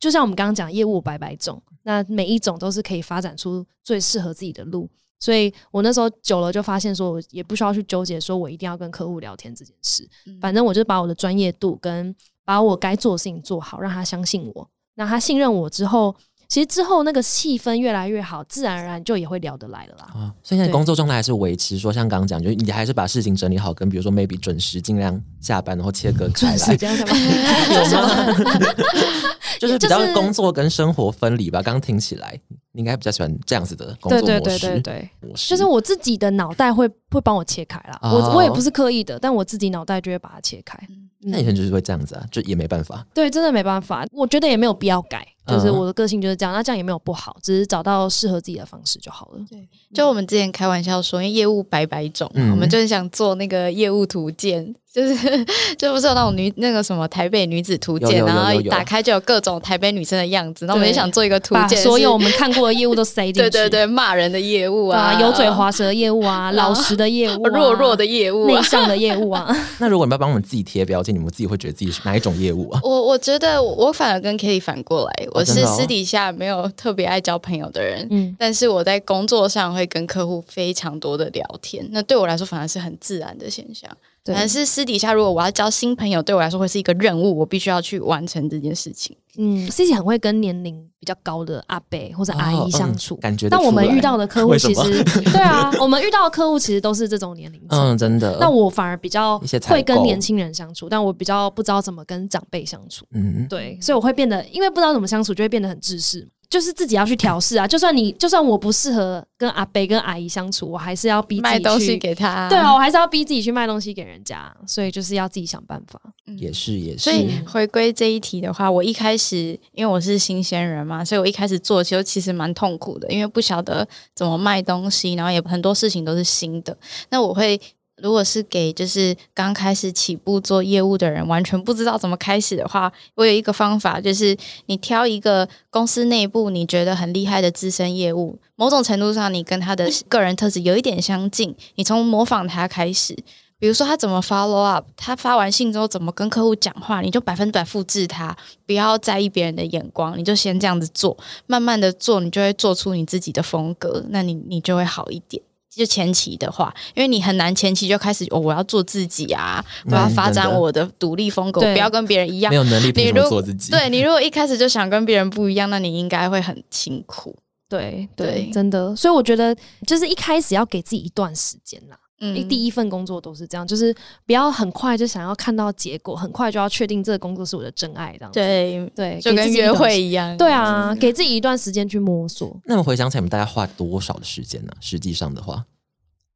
[0.00, 4.88] 就像我们刚刚讲，业务百百种，那每一种都是可以发展出最适合自己的路。
[5.20, 10.08] 所以我那时候久了就发现，说我也不需要去纠结，说我一定要跟客户聊天这件事。
[10.40, 16.16] 反正我就把我的专业度跟把我该做的事情做好，让他相信我，那他信任我之后，
[16.50, 20.08] 其实之后那个气氛越来越好，自然而然就也会聊得来了啦。
[20.12, 28.34] 啊，所以现在工作状态还是维持说，像刚刚讲，就是你还是把事情整理好，跟比如说 maybe 准时尽量下班，然后切割开来，准时这样干嘛？
[28.34, 28.60] 有吗？
[29.60, 31.62] 就是比较就是工作跟生活分离吧。
[31.62, 32.36] 刚刚听起来，
[32.72, 34.58] 你应该比较喜欢这样子的工作对模式。
[34.58, 37.96] 对对对对，模式就是我自己的脑袋会会帮我切开啦。
[38.02, 40.76] 哦我我也不是刻意的，但我自己脑袋就会把它切开。
[41.22, 43.06] 那以前就是会这样子啊，就也没办法。
[43.14, 46.52] 对，真的没办法，我觉得也没有必要改，就是嗯我的个性就是这样。
[46.54, 49.40] 那这样也没有不好，只是找到适合自己的方式就好了。
[49.48, 49.58] 对
[49.94, 55.44] 就我们之前开玩笑说，因为业务百百种，嗯我们就是想做那个业务图鉴，就是
[55.76, 63.40] 就不是有那种女那个什么台北女子图鉴，然后打开就有各种台北女生的样子，那我们对也想做一个图鉴，所有我们看过的业务都塞 进去。
[63.40, 68.54] 对对对骂人的业务啊，啊，油嘴滑舌的业务啊， 老实的业务啊，弱弱的业务啊。
[68.54, 69.54] 内向的业务啊。
[69.78, 72.80] 那如果你们要帮我们自己贴标签，你们自己会觉得自己是哪一种业务啊？
[72.84, 83.90] 我我觉得我我反而跟 Kitty 反过来，我是私底下没有特别爱交朋友的人，嗯，但是我在工作上会跟客户非常多的聊天，那对我来说反而是很自然的现象。
[84.22, 89.16] 对反而是私底下，如果我要交新朋友，对我来说会是一个任务，我必须要去完成这件事情。
[89.38, 93.14] 嗯，C C 很会跟年龄比较高的阿伯或者阿哦姨相处。
[93.14, 97.78] 嗯感觉但我们遇到的客户其实， 对啊，我们遇到的客户其实都是这种年龄层。
[97.78, 98.36] 嗯，真的。
[98.40, 103.06] 那我反而比较会跟年轻人相处，但我比较不知道怎么跟长辈相处。
[103.12, 107.66] 嗯，对，所以我会变得，因为不知道怎么相处，就会变得很自私，就是自己要去调试啊。
[107.66, 115.98] 就算你，就算我不适合跟阿伯跟阿姨相处，我还是要逼自己卖东西去给他，对啊，我还是要逼自己去卖东西给人家，所以就是要自己想办法。
[116.36, 117.04] 也是也是。
[117.04, 126.76] 所以回归这一题的话，我一开始因为我是新鲜人嘛，所以我一开始做其实其实蛮痛苦的，因为不晓得怎么卖东西，然后也很多事情都是新的。
[127.10, 127.60] 那我会
[128.02, 134.36] 如果是给就是刚开始起步做业务的人，完全不知道怎么开始的话，我有一个方法，就是
[134.66, 143.16] 你挑一个公司内部你觉得很厉害的资深业务，某种程度上你跟他的个人特质有一点相近，你从模仿他开始。
[143.58, 148.34] 比如说他怎么 follow up，他发完信之后怎么跟客户讲话，你就百分百复制他，
[148.64, 151.14] 不要在意别人的眼光，你就先这样子做，
[151.46, 155.42] 慢慢的做，你就会做出你自己的风格，那你你就会好一点。
[155.74, 163.70] 就前期的话，因为你很难前期就开始哦，我要做自己啊，我要发展我的独立风格，不要跟别人一样，没有能力你如果做自己？
[163.70, 167.36] 对你如果一开始就想跟别人不一样，那你应该会很辛苦。
[167.68, 168.96] 对对，真的。
[168.96, 169.56] 所以我觉得
[169.86, 171.96] 就是一开始要给自己一段时间啦。
[172.20, 173.94] 嗯，第一份工作都是这样，就是
[174.26, 180.36] 不要很快就想要看到结果，很快就要确定这个工作是我的真爱，这样对对，就跟约会一样。
[180.36, 182.54] 对啊，给自己一段时间去摸索。
[182.66, 184.72] 那么回想起来，你们大概花多少的时间呢？
[184.80, 185.64] 实际上的话，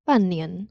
[0.07, 0.67] 半年，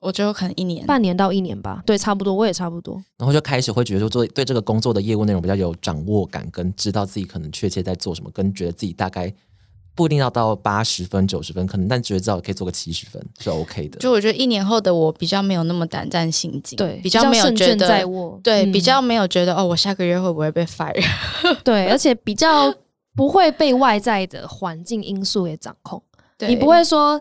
[0.00, 1.82] 我觉得可能一年，半年到一年吧。
[1.84, 2.94] 对，差不多，我也差不多。
[3.18, 9.30] 然后就开始会觉得说，做对这个工作的业务内容比较有掌握感，跟知道自己可能确切在做什么，跟觉得自己大概。
[9.94, 13.98] 不一定要到八十分、九十分，可能但觉得至少可以做个七十分是 OK 的。
[14.00, 18.04] 就我觉得一年后的我比较没有那么胆战心惊，对，比较没有觉得，
[18.42, 21.00] 对，比较没有觉得哦，我下个月会不会被 fire？
[21.62, 22.74] 对，而且比较
[23.14, 26.02] 不会被外在的环境因素给掌控。
[26.48, 27.20] 你不会说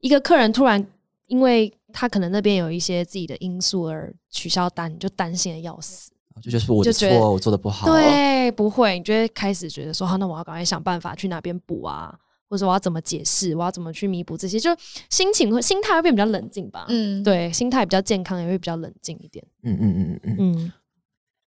[0.00, 0.86] 一个客人突然
[1.26, 6.11] 因为他可能那边有一些自己的因素而取消单，你就担心的要死。
[6.40, 7.86] 就就是我的错，我做的不好。
[7.86, 12.14] 对，不会，你就会开始觉得说，好，那我要赶快想办法去哪边补啊，
[12.48, 14.70] 或者我要怎么解释，我要怎么去弥补这些，就
[15.10, 16.86] 心情会心态会变比较冷静吧。
[16.88, 19.44] 嗯，对，心态比较健康，也会比较冷静一点。
[19.62, 20.72] 嗯嗯嗯嗯嗯。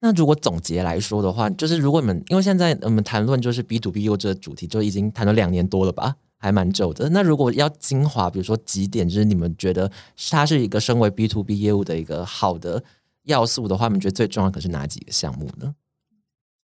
[0.01, 7.09] 那如果总结来说的话，就是如果你们因为现在我们谈论就是 B to B 业务这个主题，就已经谈了两年多了吧，还蛮久的。
[7.09, 9.91] 那如果要精华，比如说几点，就是你们觉得
[10.31, 12.83] 它是一个身为 B to B 业务的一个好的。
[13.29, 15.75] 要素的话，你们觉得最重要的是哪几个项目呢？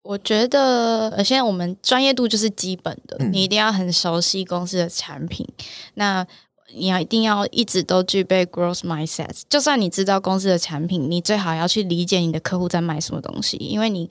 [0.03, 5.47] 我觉得，呃，现在我们专业度就是基本的，你一定要很熟悉公司的产品，
[5.93, 6.27] 那
[6.75, 9.41] 你要一定要一直都具备 growth mindset。
[9.49, 14.09] 就算你知道公司的产品，你最好要去理解你的客户在卖什么东西，因为你。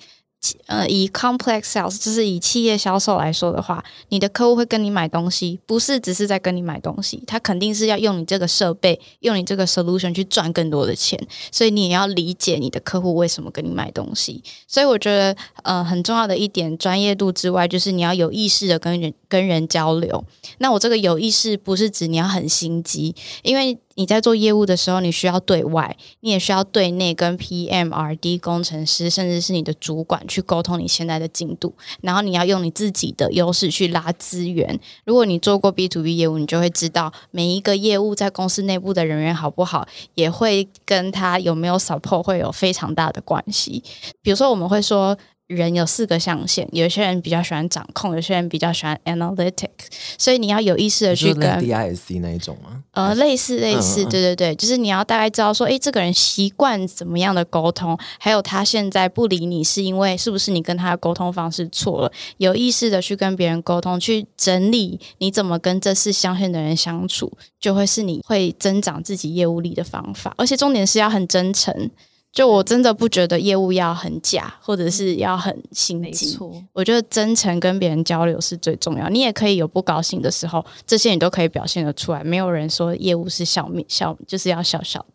[0.67, 11.19] 呃，以 complex sales 就是以企业销售来说的话，你的客户会跟你买东西，不是只是在跟你买东西，他肯定是要用你这个设备，用你这个 solution 去赚更多的钱，
[11.51, 14.43] 所以你也要理解你的客户为什么跟你买东西。
[14.69, 20.25] 所以我觉得，呃，很重要的一点，专业度之外，就是你要有意识的跟人跟人交流。
[20.59, 23.79] 那我这个有意识，不是指你要很心机，因为。
[23.97, 31.75] 你在做业务的时候，你需要对外，你也需要对内跟 PM、RD 工程师，甚至是你的主管去沟通你现在的进度。
[32.03, 34.79] 然后你要用你自己的优势去拉资源。
[35.05, 43.83] 如果你做过 B to B 业务，你就会知道每一个业务在公司内部的人员好不好，也会跟他有没有 support 会有非常大的关系。
[44.23, 45.17] 比如说，我们会说。
[45.47, 49.71] 人有四个象限，有些人比较喜欢掌控，有些人比较喜欢 analytic，
[50.19, 52.83] 所以你要有意识的去跟 DISC 那一种吗？
[52.91, 62.11] 呃，类似类似，对对对，就是你要大概知道说，哎，这个人习惯怎么样的沟通，还有他现在不理你是因为是不是你跟他的沟通方式错了？
[62.39, 67.31] 有意识的去跟别人沟通，去整理你怎么跟这四象限的人相处，
[67.61, 71.89] 就会是你会增长自己业务力的方法，而且重点是要很真诚。
[72.37, 76.39] 就我真的不觉得业务要很假，或者是要很心机。
[76.75, 79.09] 我觉得真诚跟别人交流是最重要。
[79.09, 82.23] 你也可以有不高兴的时候，这些你都可以表现得出来。
[82.23, 85.07] 没有人说业务是笑面笑，就是要笑笑的。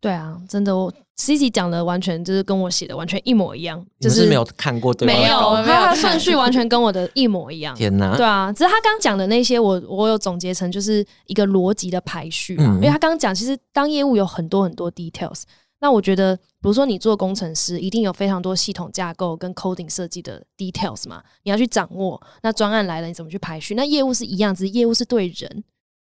[0.00, 3.84] 对啊，真的，我 C C 讲的完全就是跟我写的完全一模一样。
[3.98, 7.74] 就是没有看过对没有，他顺序完全跟我的一模一样。
[7.76, 8.16] 天哪！
[8.16, 12.54] 对啊，只是他刚讲的那些，我我有总结成就是一个逻辑的排序。
[12.60, 15.42] 嗯，因为他刚刚讲，其实当业务有很多很多 details。
[15.80, 22.20] 那我觉得，比如说你做工程师，一定有非常多系统架构跟 coding 设计的 details 嘛，你要去掌握。
[22.42, 23.74] 那专案来了，你怎么去排序？
[23.74, 25.64] 那业务是一样，只是业务是对人。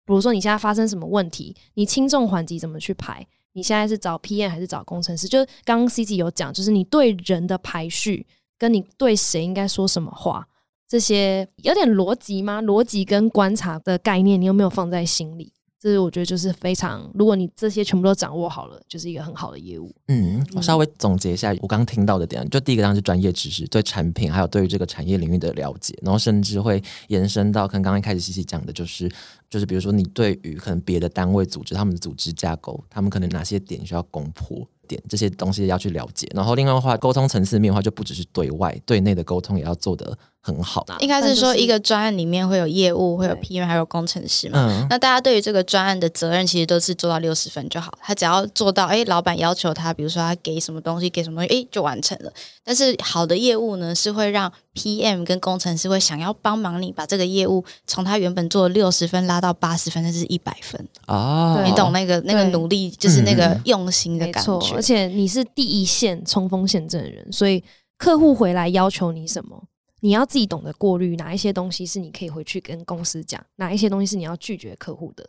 [0.04, 3.26] 比如说你现在发生什么问题，你轻重缓急怎么去排？
[3.54, 5.28] 你现在是找 PM 还是找工程师？
[5.28, 8.26] 就刚刚 C C 有讲，就是你对人的排序，
[8.58, 10.48] 跟你对谁应该说什么话，
[10.88, 12.62] 这些有点逻辑吗？
[12.62, 15.54] 逻辑跟观察的概念，你有没有放在心里？
[15.82, 19.92] 这是我觉得就是非常，如果你这些全部都掌握好了，就是一个很好的业务。
[20.10, 29.12] 嗯，我稍微总结一下我刚刚听到的点，就第一个当然是专业知识，对产品还有对于这个产业领域的了解，然后甚至会延伸到跟刚刚一开始西西讲的，就是
[29.52, 36.26] 就是比如说你对于可能别的单位组织他们的组织架构，他们可能哪些点需要攻破点，这些东西要去了解。
[36.34, 40.86] 然后另外的话，沟通层次面的话，就不只是对外，对内的沟通也要做得很好。
[41.02, 44.58] 应该是说一个专案里面会有业务，会有对 PM，还有工程师嘛。
[44.70, 47.94] 嗯，那大家对于这个专案的责任，其实都是做到六十分就好。
[48.02, 52.32] 他只要做到，哎，老板要求他，比如说他给什么东西，给什么东西，哎，就完成了。
[52.64, 60.88] 但是好的业务呢，是会让 PM 跟工程师会想要帮忙你把这个业务从他原本做六十分拉到八十分，甚至一百分。
[61.08, 64.82] 哦，你懂那个那个努力，就是那个嗯用心的感没错，而。
[64.82, 67.64] 且你是第一线冲锋陷阵的人，所以
[67.98, 69.64] 客户回来要求你什么，
[70.02, 75.28] 你要自己懂得过滤哪一些东西是你可以回去跟公司讲，哪一些东西是你要拒绝客户的。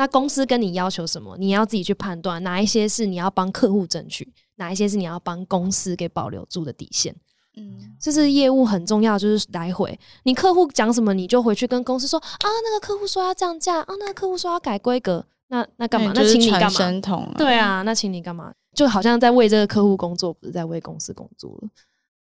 [0.00, 7.14] 那公司跟你要求什么，你要自己去判断哪一些是你要帮客户争取，哪一些是你要帮公司给保留住的底线。
[7.54, 16.12] 嗯，这是业务很重要，就是来回你客户讲什么，你就回去跟公司说啊，那个客户说要降价，啊，那个客户说要改规格，那那干嘛？
[16.14, 17.34] 那请你干嘛？
[17.36, 18.50] 对啊，那请你干嘛？
[18.74, 21.68] 就好像在为这个客户工作，不是在为公司工作了。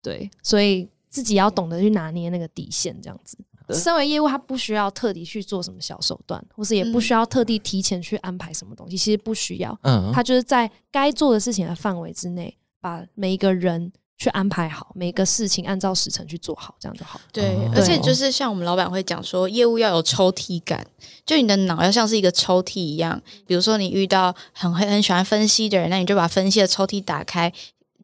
[0.02, 3.38] 对，所以自己要懂得去拿捏那个底线，这样子。
[3.74, 9.78] 身为业务，他不需要特地去做什么小手段，或是也不需要特地提前去安排什么东西，其实不需要。
[9.82, 17.20] 嗯，他就是在该做的事情的范围之内，把每一个人去安排好，每个事情按照时程去做好，这样就好。
[17.32, 20.84] 对哦，而且就是像我们老板会讲说，业务要有抽屉感，
[21.24, 23.20] 就你的脑要像是一个抽屉一样。
[23.46, 27.52] 比如说你遇到很很很喜欢分析的人，那你就把分析的抽屉打开，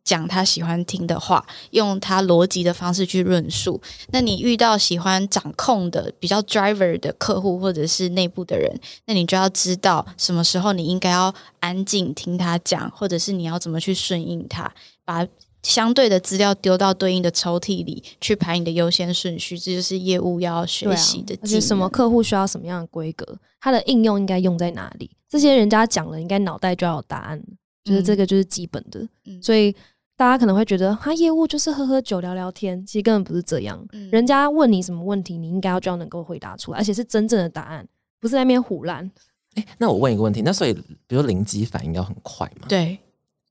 [0.05, 3.81] 讲他喜欢听的话，用他逻辑的方式去论述。
[4.11, 14.73] 那你遇到喜欢掌控的、比较 driver 的客户或者是内部的人，那你就要知道什么时候你应该要安静听他讲，或者是你要怎么去顺应他，
[15.05, 15.27] 把。
[15.63, 23.27] 相对的资料丢到对应的抽屉里去排你的优先顺序，这就是业务要学习的什么客户需要什么样的规格，
[23.63, 27.43] 它的应用应该用在哪里，这些人家讲了，应该脑袋就要有答案，
[27.83, 29.01] 就是这个就是基本的。
[29.25, 29.75] 嗯所以
[30.17, 33.85] 大家可能会觉得，他业务就是喝喝酒聊聊天，其实根本不是这样。
[33.93, 37.87] 嗯人家问你什么问题，你应该要就要能够回答出来，而且是真正的答案，
[38.21, 39.11] 不是在那边胡乱。
[39.55, 42.99] 哎，那我问一个问题，那所以比如说灵机反应要很快嘛？，对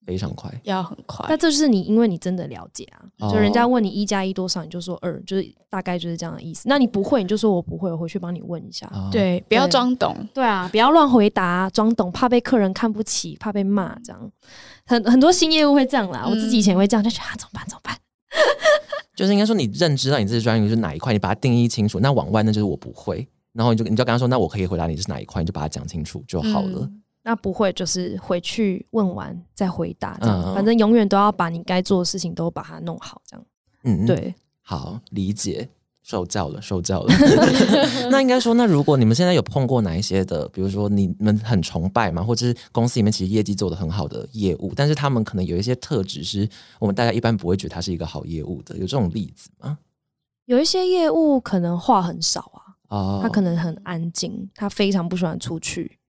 [0.06, 0.52] 非常快。
[0.64, 1.38] 要很快那。
[1.38, 6.68] 这就是你，因为你真的了解啊，哦就人家问你一加一多少，你就说二，就是大概就是这样的意思。
[6.68, 8.90] 那你不会，你就说我不会，我回去帮你问一下。
[8.94, 10.16] 哦，对，不要装懂。
[10.34, 14.32] 对啊，不要乱回答，装懂，怕被客人看不起，怕被骂，这样
[14.86, 16.24] 很很多新业务会这样啦。
[16.26, 17.66] 嗯我自己以前会这样，就觉得啊，怎么办？
[17.68, 17.98] 怎么办？
[19.16, 22.00] 就是应该说你认知到你自己专业是哪一块，你把它定义清楚。
[22.00, 26.80] 那往外那就是我不会，然后你就你就跟他说，那我可以回答你是哪一块，你就把它讲清楚就好了。
[26.82, 33.46] 嗯那不会就是回去问完再回答，这样，嗯反正永远都要把你该做的事情都把它弄好，这样。
[33.86, 35.70] 嗯，，对，好，理解，
[36.02, 37.14] 受教了，受教了。
[38.12, 46.48] 那应该说，那如果你们现在有碰过哪一些的，比如说你们很崇拜嘛，或者是公司里面其实业绩做得很好的业务，但是他们可能有一些特质是
[46.80, 49.78] 我们大家一般不会觉得他是一个好业务的，有这种例子吗？
[50.46, 52.60] 有一些业务可能话很少啊，
[52.90, 56.00] 哦，他可能很安静，他非常不喜欢出去，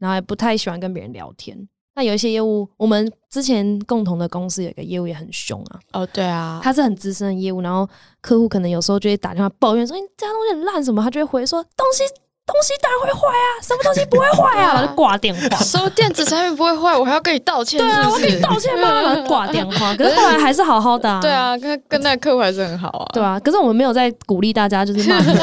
[0.00, 1.68] 然后也不太喜欢跟别人聊天。
[1.94, 7.86] 那有一些业务，我们之前共同的公司有一个业务也很凶啊，哦，对啊，他是很资深的业务，然后
[8.20, 12.04] 客户可能有时候就会打电话抱怨说：“你这家东西很烂什么？”他就会回说：“东西
[12.50, 15.56] 东西当然会坏啊，什么东西不会坏啊？”然后就挂电话。
[15.58, 19.00] 收电子产品不会坏，我还要跟你道歉，对啊，我跟你道歉吗？
[19.02, 19.94] 然后挂 电话。
[19.94, 21.20] 可是后来还是好好的啊。
[21.20, 23.06] 对啊，跟跟那个客户还是很好啊。
[23.12, 25.38] 对啊，可是我们没有在鼓励大家就是骂客户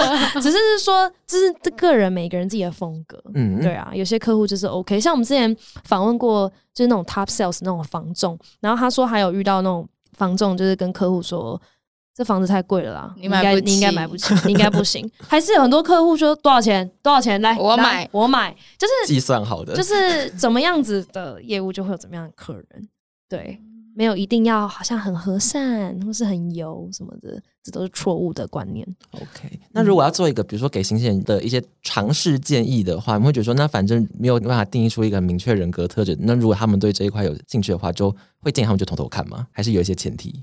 [0.00, 3.18] 啊， 只是说这是这个人每个人自己的风格。
[3.34, 9.86] 嗯，对啊，有些客户就是 OK，像我们之前访问过，就是那种 top sales 那种房仲，然后他说还有遇到那种
[10.16, 11.60] 房仲，就是跟客户说。
[12.16, 15.06] 这房子太贵了啦，应你买你应该买不起，你应该不行。
[15.28, 16.90] 还是有很多客户说多少钱？
[17.02, 17.38] 多少钱？
[17.42, 22.88] 来，我买我买，就是计算好的，就是怎么样子的业务就会有怎么样的客人，
[23.28, 23.60] 对，
[23.94, 28.86] 没有一定要好像很和善或是很油什么的，这都是错误的观念。
[29.10, 39.46] OK，那如果要做一个，比如说给新鲜人的一些尝试建议的话，你们会觉得说，那反正没有办法定义出一个明确人格特质，那如果他们对这一块有兴趣的话，就会建议他们就偷偷看吗？
[39.52, 40.42] 还是有一些前提？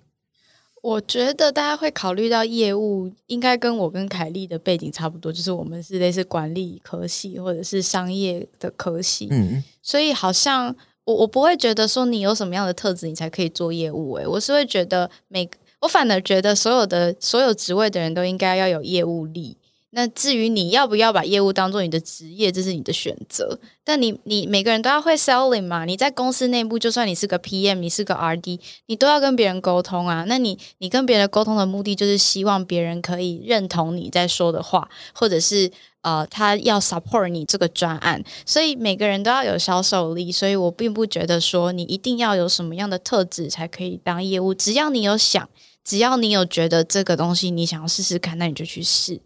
[0.83, 19.55] 我觉得大家会考虑到业务，应该跟我跟凯莉的背景差不多，就是我们是类似管理科系或者是商业的科系，嗯，所以好像我我不会觉得说你有什么样的特质你才可以做业务、欸，我是会觉得每我反而觉得所有的所有职位的人都应该要有业务力。
[19.95, 23.59] 那至于你要不要把业务当做你的职业，这是你的选择。
[23.83, 25.85] 但你你每个人都要会 selling 嘛？
[25.85, 30.25] 你在公司内部，就算你是个 PM，你是个 RD，你都要跟别人沟通啊。
[30.27, 35.71] 那你你跟别人沟通的目的，就是希望别人可以认同你在说的话，或者是
[36.01, 38.23] 呃，他要 support 你这个专案。
[38.47, 40.31] 所以每个人都要有销售力。
[40.31, 45.47] 所以我并不觉得说你一定要有什么样的特质才可以当业务，只要你有想，
[45.83, 49.21] 只要你有觉得这个东西你想要试试看，那你就去试。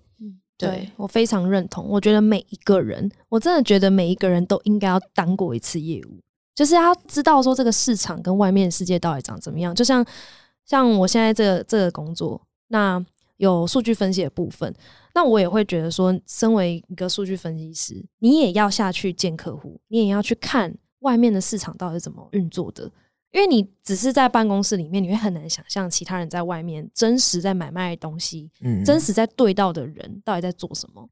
[0.57, 1.87] 对我非常认同。
[1.87, 6.19] 我觉得每一个人，我真的觉得每一个人都应该要当过一次业务，
[6.55, 9.73] 就是要知道说这个市场跟外面世界到底长怎么样。
[9.75, 10.05] 就像
[10.65, 13.03] 像我现在这个这个工作，那
[13.37, 14.73] 有数据分析的部分，
[15.13, 22.91] 那我也会觉得说，身为一个数据分析师，你也要下去见客户，你也要去看外面的市场到底是怎么运作的。
[23.37, 31.07] 因为你只是在办公室里面，你会很难想象其他人在外面真实在买卖东西，嗯真实在对到的人到底在做什么。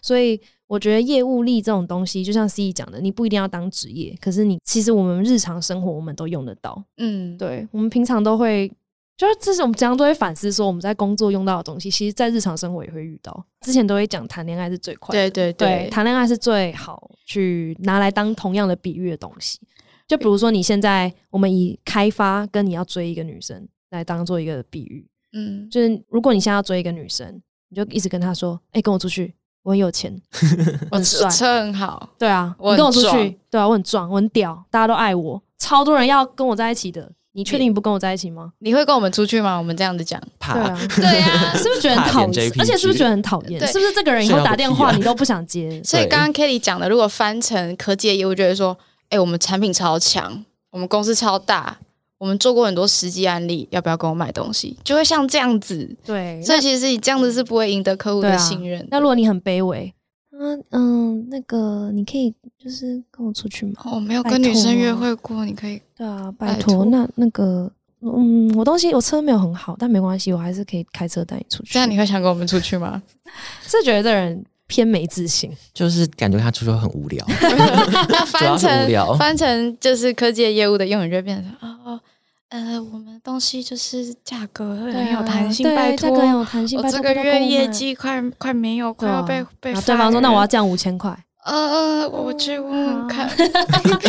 [0.00, 6.80] 所以我觉得业务力这种东西，就像 C E 讲的，你不一定要当职业，可是你其实我们日常生活我们都用得到。
[6.98, 8.70] 嗯，对我们平常都会，
[9.16, 13.44] 就是这是我们经常都会反思说，我们在工作用到的东西，其实在日常生活也会遇到。
[13.62, 19.58] 之前都会讲谈恋爱是最快的，对对对，谈恋爱是最好去拿来当同样的比喻的东西。
[20.06, 27.40] 就比如说，你现在我们以开发跟你要追一个女生来当做一个比喻，嗯，就是如果你现在要追一个女生，
[27.70, 31.28] 你就一直跟她说：“哎、跟我出去，我很有钱， 我我很帅。
[31.30, 37.12] 车很好，”对啊，我很你跟我出壮去，对啊，我很壮，我很屌，大家都爱我，超多人要跟我在一起的。
[37.36, 38.52] 你确定你不跟我在一起吗？
[38.60, 39.58] 你会跟我们出去吗？
[39.58, 41.52] 我们这样子讲，怕对啊，对啊。
[41.58, 42.52] 是不是觉得很讨厌？
[42.60, 43.58] 而且是不是觉得很讨厌？
[43.58, 45.82] 对是不是这个人以后打电话你都不想接？
[45.82, 48.78] 所以刚刚 Kelly 讲的，如果翻成科技的业务，就会说，
[49.14, 51.78] 哎、我们产品超强，我们公司超大，
[52.18, 54.76] 我们做过很多实际案例，要不要跟我买东西？
[54.82, 55.88] 就会像这样子。
[56.04, 58.88] 对，所以其实你这样子是不会赢得客户的信任的。
[58.90, 59.94] 那如果你很卑微，
[60.32, 63.74] 嗯嗯，那个你可以就是跟我出去吗？
[63.84, 65.80] 哦，没有跟女生约会过，你可以。
[65.96, 71.72] 对啊，拜托那那个，嗯，我东西我车没有很好，但没关系，我还是可以开车带你出去。
[71.74, 73.00] 这样你会想跟我们出去吗？
[73.62, 77.24] 是觉得这人偏没自信，就是感觉他出去很无聊，
[78.08, 82.00] 那翻成翻成就是科技的业务的用语，就会变成哦，
[82.48, 91.16] 呃，我们东西就是价格会很有弹性，拜托价格，有弹性，我这个月业，绩快快没有，快要被被对方说：“那我要降五千块。
[91.44, 93.28] 呃，我去问问看。”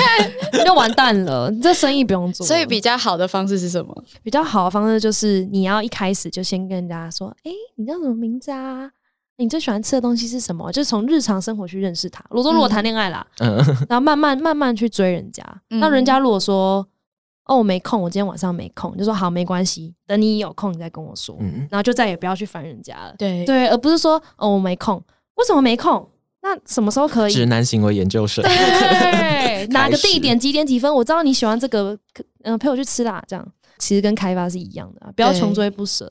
[0.65, 2.45] 就完蛋了，这生意不用做。
[2.45, 4.03] 所以比较好的方式是什么？
[4.23, 8.89] 比较好的方式就是你要一开始就先跟人家说：“哎、你叫什么名字啊？
[9.37, 12.23] 你最喜欢吃的东西是什么？”就是从日常生活去认识他。
[12.29, 13.57] 如果说如果谈恋爱啦，嗯，
[13.89, 15.43] 然后慢慢慢慢去追人家。
[15.69, 16.85] 嗯那人家如果说
[17.45, 21.35] ：“哦，我没空，我今天晚上没空。”就说：“好，没关系，等你有空你再跟我说。
[21.39, 23.13] 嗯，然后就再也不要去烦人家了。
[23.17, 25.01] 对对，而不是说：“哦，我没空，
[25.35, 26.09] 为什么没空？
[26.41, 30.93] 那什么时候可以？”直男行为研究社，对， 哪个地点几点几分？
[30.93, 31.93] 我知道你喜欢这个，
[32.43, 33.23] 嗯、呃，陪我去吃啦。
[33.27, 33.45] 这样
[33.79, 36.09] 其实跟开发是一样的、啊，不要穷追不舍。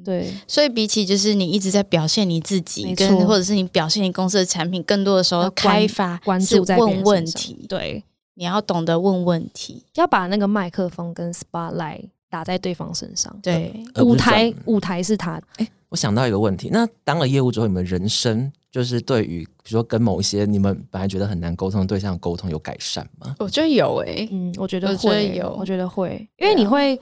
[0.00, 3.06] 嗯，对，所以比起就是你一直在表现你自己，没错。
[3.06, 8.02] 跟或者是你表现你公司的产品，更多的时候开发关注问问题，对，
[8.34, 9.84] 你要懂得问问题。
[9.94, 13.34] 要把那个麦克风跟 spotlight 打在对方身上。
[13.42, 13.72] 对，
[14.02, 15.40] 舞台舞台是他。
[15.56, 23.34] 的，我想到一个问题，那当了业务之后，你们人生就是对于比如说跟某一些你们本来觉得很难沟通的对象沟通有改善吗？
[23.38, 25.56] 我觉得有诶、嗯，我觉得我觉得会，有。
[25.58, 26.98] 我觉得会，因为你会。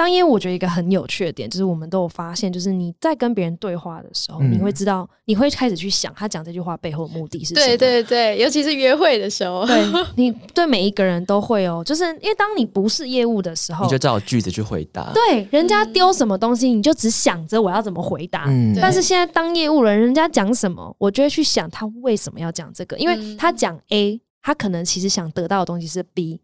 [0.00, 7.66] 当业务，我觉得一个很有趣的点就是，我们都有发现，就是你在跟别人对话的时候，嗯你会知道，你会开始去想他讲这句话背后的目的是什么。
[7.66, 9.84] 对对对，尤其是约会的时候，对
[10.16, 15.12] 你对每一个人都会哦，就是因为当你不是业务的时候你，就照句子去回答。
[15.12, 18.46] 对人家丢什么东西，你就只想着我要怎么回答。
[18.48, 26.40] 嗯但是现在当业务人，人家讲什么，我就会去想他为什么要讲这个，因为嗯他讲 A，他可能其实想得到的东西是 B，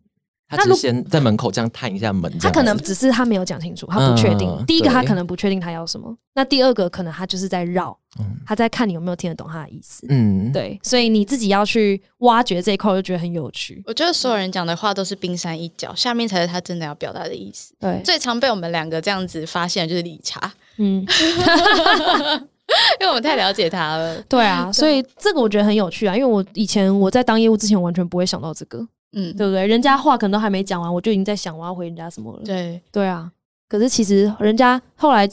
[0.48, 4.48] 他只是先在门口这样探一下门，他可能只是他没有讲清楚，他不确定。
[4.48, 10.06] 嗯第一个他可能不确定他要什么，那第二个可能他就是在绕，嗯他在看你有没有听得懂他的意思。
[10.08, 13.82] 嗯，对，所以你自己要去挖掘这一块，我就觉得很有趣。
[13.86, 17.74] 我觉得所有人讲的话都是冰山一角，下面才是他真的要表达的意思。
[17.80, 21.04] 对，最常被我们两个这样子发现的就是理查，嗯，
[23.00, 24.20] 因为我们太了解他了。
[24.22, 28.86] 对啊，所以这个我觉得很有趣啊，因为我以前我在当业务之前完全不会想到这个，
[29.18, 29.66] 嗯，对不对？
[29.66, 32.42] 人家话可能都还没讲完，我就已经在想我要回人家什么了。
[32.44, 33.32] 对，对啊，
[33.66, 35.26] 可是其实人家后来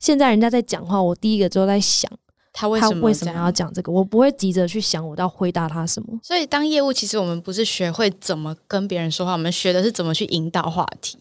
[0.00, 2.10] 现在人家在讲话，我第一个就在想
[2.52, 6.18] 他为什么为什么要讲这个，我不会急着去想我要回答他什么。
[6.22, 11.18] 所以当业务，其实我们不是学会怎么跟别人说话，我们学的是怎么去引导话题。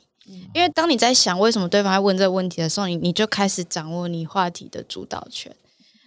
[0.55, 5.55] 因为当你在想为什么对方要问这个问题的时候，你你就开始掌握你话题的主导权。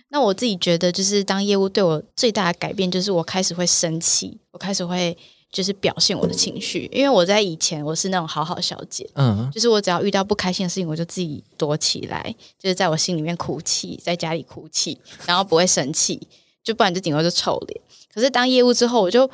[0.09, 5.17] 那我自己觉得，就是当业务对我最大的改变，就是我开始会生气，我开始会
[5.51, 16.21] 就是表现我的情绪，因为我在以前我是那种好好小姐，嗯，就是我只要遇到不开心的事情，我就自己躲起来，就是在我心里面哭泣，在家里哭泣，然后不会生气，
[16.63, 17.81] 就不然就顶多就臭脸。
[18.13, 19.31] 可是当业务之后，我就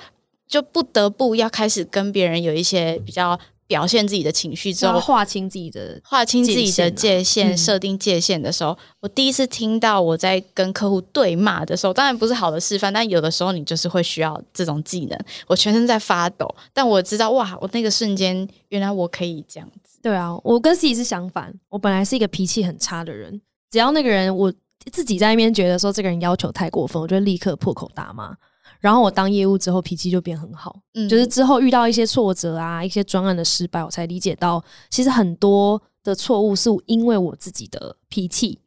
[0.46, 15.18] 就不得不要开始跟别人有一些比较表现自己的情绪之后，划清自己的划清自己的界限、嗯设定界限的时候，我第一次听到我在跟客户对骂的时候，当然不是好的示范，但有的时候你就是会需要这种技能。
[15.46, 19.98] 我全身在发抖，但我知道哇，我那个瞬间原来我可以这样子。
[20.02, 23.40] 对啊，我跟自己是相反，我本来是一个脾气很差的人，
[23.70, 24.52] 只要那个人我
[24.92, 28.36] 自己在那边觉得说这个人要求太过分，我就立刻破口大骂。
[28.85, 30.78] 然后我当业务之后，脾气就变很好。
[30.93, 38.59] 嗯就是之后遇到一些挫折啊，一些专案的失败，我才理解到，其实很多的错误是因为我自己的脾气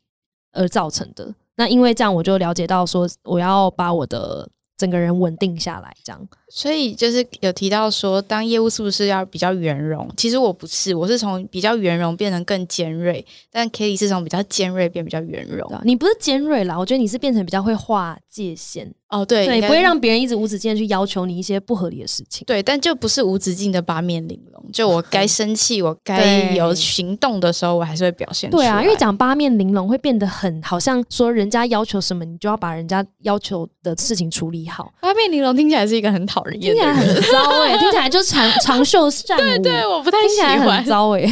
[0.53, 1.35] 而造成的。
[1.57, 6.27] 那因为这样，我就了解到说，我要把我的整个人稳定下来，这样。
[6.49, 10.09] 所以就是有提到说，当业务是不是要比较圆融？
[10.15, 15.75] 其实我不是，我是从比较圆融变成更尖锐，但 Kelly 是从比较尖锐变比较圆融对。
[15.75, 22.45] 啊，你不是尖锐啦，我觉得你是变成比较会划界限，哦，对，对，不会让别人一直无止境的去要求你一些不合理的事情。
[22.45, 24.71] 对，但就不是无止境的八面玲珑。
[24.71, 28.63] 就我该生气，我该有行动的时候，我还是会表现出来。
[28.63, 36.93] 对啊，因为讲八面玲珑会变得很好像说人家要求什么，你就要把人家要求的事情处理好，八面玲珑听起来是一个很讨人听起来。
[36.93, 40.85] 很糟哎、听起来就长 长袖善舞，对，我不太喜听起来欢很。
[40.85, 41.25] 糟哎、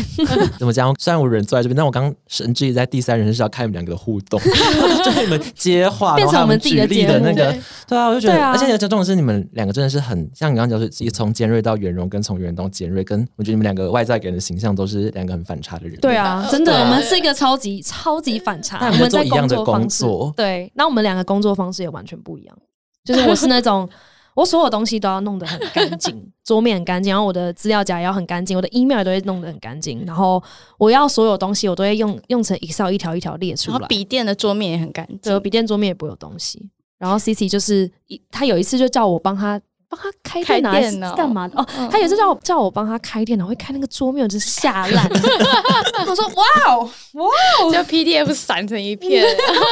[0.59, 0.93] 怎么讲？
[0.99, 4.39] 虽然我人坐在这边，但我刚刚甚至在第三人是要看你们两个的互动，
[5.03, 15.97] 就是你们接话， 变成我们自己的节目那个对，对啊，我就觉得，对啊而且这重点是你们两个真的是很像你刚刚讲，就是从尖锐到圆融，跟从圆融到尖锐，跟我觉得你们两个外在给人的形象都是两个很反差的人。
[15.99, 18.77] 对啊，真的，对我们是一个超级超级反差。
[18.81, 22.55] 但我们在做一样的作方式工作对，那我们两个工作方式也完全不一样。
[23.03, 23.87] 就是我是那种，
[24.35, 30.43] 我所有东西都要弄得很干净， 桌面很干净，然后我的资料夹也要很干净，我的 email 都会弄得很干净，然后
[30.77, 33.77] 我要所有东西我都会用用成 Excel 一条一条列出来。
[33.77, 36.69] 然后笔电的桌面也很干净对，笔电桌面也不会有东西。
[36.97, 39.59] 然后 C C 就是一，他有一次就叫我帮他
[39.89, 41.59] 帮他开电脑干嘛的？
[41.59, 45.09] 哦，嗯他有一次叫我叫我帮他开电脑，会开那个桌面，我就是吓烂。
[46.07, 47.25] 我说哇哦哇
[47.61, 49.25] 哦，就 PDF 散成一片，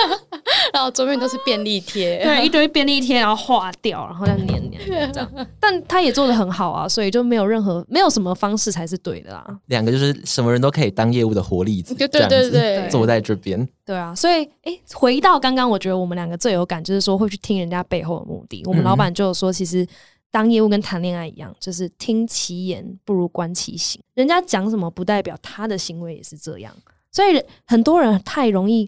[0.74, 2.24] 然后桌面都是便利贴。
[2.24, 5.30] 对，一堆便利贴，然后化掉，然后再粘粘粘这样。
[5.60, 9.46] 但他也做的很好啊，所以就没有任何没有什么方式才是对的啦。
[9.68, 13.68] 两个就是什么人都可以当业务的活例子，对这样子对对对，坐在这边。
[13.86, 18.64] 对啊，所以诶，回到刚刚，我觉得我们两个最有感，就是说会去听人家背后的目的。
[18.66, 19.86] 我们老板就有说，其实
[20.34, 24.02] 当业务跟谈恋爱一样，就是听其言不如观其行。
[24.16, 26.76] 人家讲什么，不代表他的行为也是这样。
[27.12, 28.84] 所以很多人太容易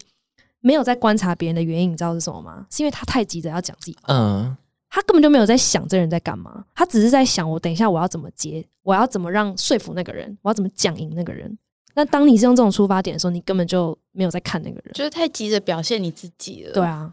[0.58, 2.66] 没有在观察别人的原因，你知道是什么吗？
[2.68, 4.56] 是因为他太急着要讲自己嗯，
[4.90, 11.56] 他根本就没有在想这人在干嘛，他只是在想我等一下我要怎么接，我要怎么让说服那个人，我要怎么讲赢那个人。
[11.94, 14.92] 那当你是用这种出发点的时候，你根本就没有在看那个人。
[14.92, 16.72] 就是太急着表现你自己了。
[16.72, 17.10] 对啊，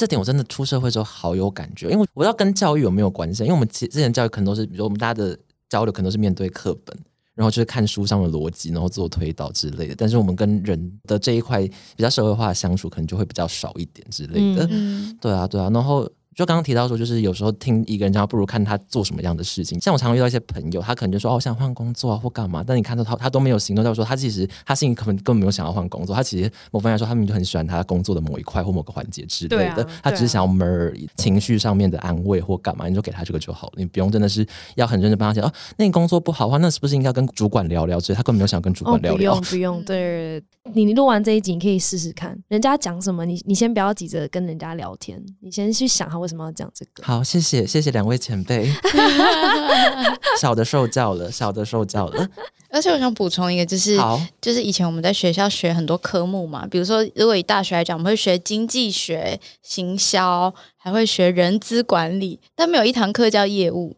[0.00, 5.38] 这点我真的出社会之后好有感觉，因为我不知道跟教育有没有关系，因为我们之之前教育可能都是，比如说我们大家的
[5.68, 6.96] 交流可能都是面对课本，
[7.34, 9.94] 然后就是看书上的逻辑，然后做推导之类的。
[9.94, 11.60] 但是我们跟人的这一块
[11.94, 14.66] 比较社会化的相处，可能就会比较少一点之类的。
[14.70, 16.10] 嗯，对啊，对啊，然后。
[16.36, 19.80] 就刚刚提到说，就是有时候听一个人讲，不如看他做什么样的事情。
[19.80, 26.14] 像我常常遇到一些朋友，他可能就说：“哦，我想换工作啊，或干嘛。”但你看到他，他都没有行动，代表说他其实他心里可能根本没有想要换工作。
[26.14, 29.86] 他其实某方面来说，他们就很喜欢他工作的某一块或某个环节之类的。
[30.02, 33.72] 他只是想要闷而已，情绪上面的安慰或干嘛，你就给他这个就好了。
[33.76, 35.52] 你不用真的是要很认真帮他讲哦。
[35.76, 37.98] 那你工作不好的话，那是不是应该跟主管聊聊？
[37.98, 39.34] 所以他根本没有想跟主管聊聊。
[39.40, 40.42] 不用不用，对
[40.74, 47.02] 你你录完这一集，你可以试试看，人家讲什么，你你先不要急着跟人家聊天，你先去想他为什么要讲这个。
[47.02, 48.70] 好，谢谢谢谢两位前辈，
[50.40, 52.28] 小的受教了，小的受教了。
[52.72, 63.96] 而且我想补充一个，就是好，就是以前我们在学校学很多科目嘛，比如说如果以大学来讲，我们会学经济学、行销，还会学人资管理，但没有一堂课叫业务。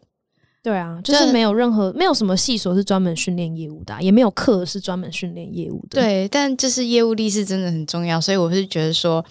[0.63, 6.01] 对啊，就是这没有任何没有什么系所是专门训练业务的啊、也没有课是专门训练业务的。
[6.01, 9.23] 对，但就是业务力是真的很重要，所以我是觉得说，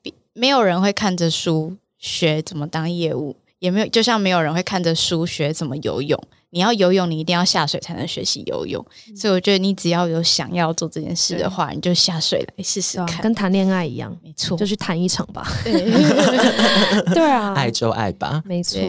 [0.00, 1.76] 比没有人会看着书
[2.06, 6.18] 学怎么当业务，也没有就像没有人会看着书学怎么游泳。
[6.50, 8.82] 你要游泳，你一定要下水才能学习游泳。
[9.14, 13.20] 所以我觉得你只要有想要做这件事的话，你就下水来试试看。
[13.20, 15.46] 跟谈恋爱一样，没错，就去谈一场吧。
[15.64, 15.72] 对
[17.12, 18.42] 对啊，爱就爱吧。
[18.46, 18.80] 没错。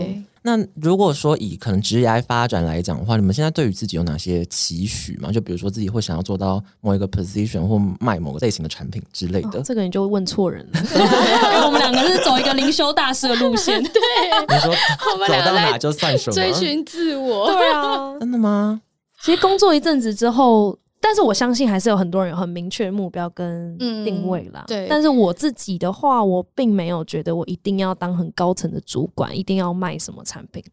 [0.48, 5.32] 对，那如果说以可能职业发展来讲的话，你们现在对于自己有哪些期许吗？
[5.32, 9.60] 就比如说自己会想要做到某一个 position 或卖某个类型的产品之类的。
[9.60, 10.80] 哦这个你就问错人了，
[11.54, 13.82] 因 为我们两个是走一个灵修大师的路线。
[13.84, 14.02] 对
[14.48, 14.74] 你说
[15.14, 16.34] 我们走到哪就算什么？
[16.34, 17.48] 追寻自我。
[17.52, 18.82] 对啊，真的吗？
[19.22, 24.64] 其实工作一阵子之后，但是我相信还是有很多人有很明确的目标跟嗯定位啦。
[24.68, 30.64] 对但是我自己的话，我并没有觉得我一定要当很高层的主管，一定要卖什么产品。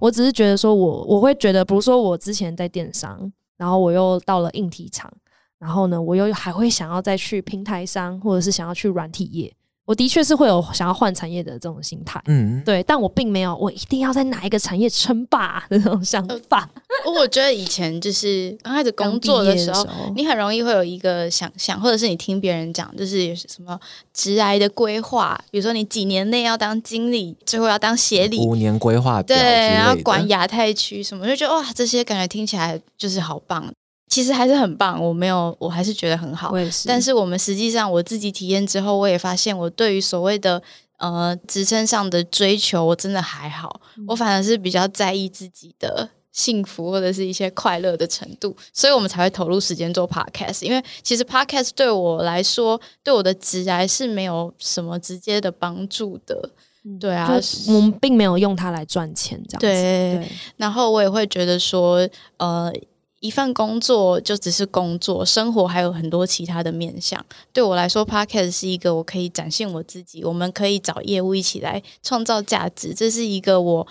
[0.00, 5.12] 我只是觉得说我我会觉得，比如说我之前在电商，然后我又到了硬体厂，
[5.58, 9.54] 然后呢，我又还会想要再去平台商，或者是想要去软体业。
[9.86, 12.22] 我的确是会有想要换产业的这种心态。
[12.26, 16.68] 嗯，对，但我并没有我一定要在哪一个产业称霸的那种想法。
[17.06, 23.78] 我觉得以前就是刚开始工作的时候你很容易会有一个想象，或者是你听别人讲，就是什么
[24.14, 33.70] 职涯的规划，比如说你几年内要当经理，最后要当协理，五年规划对，然后管亚太区什么，就觉得哇，这些感觉听起来就是好棒。
[34.14, 36.58] 其实还是很棒，我没有，我还是觉得很好我。
[36.60, 40.62] 也是，但是我们实际上我自己体验之后，我也发现我对于所谓的
[40.98, 50.64] 呃职称上的追求，我真的还好，我反而是比较在意自己的幸福或者是一些快乐的程度，所以我们才会投入时间做 podcast。
[50.64, 56.50] 因为其实 podcast 对我来说，对我的职涯是没有什么直接的帮助的。
[57.00, 57.32] 对啊，
[57.66, 59.66] 我们并没有用它来赚钱，这样子。
[59.66, 62.06] 对对然后我也会觉得说，
[62.36, 62.70] 呃，
[63.24, 67.24] 一份工作就只是工作，生活还有很多其他的面向。
[67.54, 73.86] 对我来说，podcast 是一个我可以展现我自己，我们可以找业务一起来创造价值，这是一个我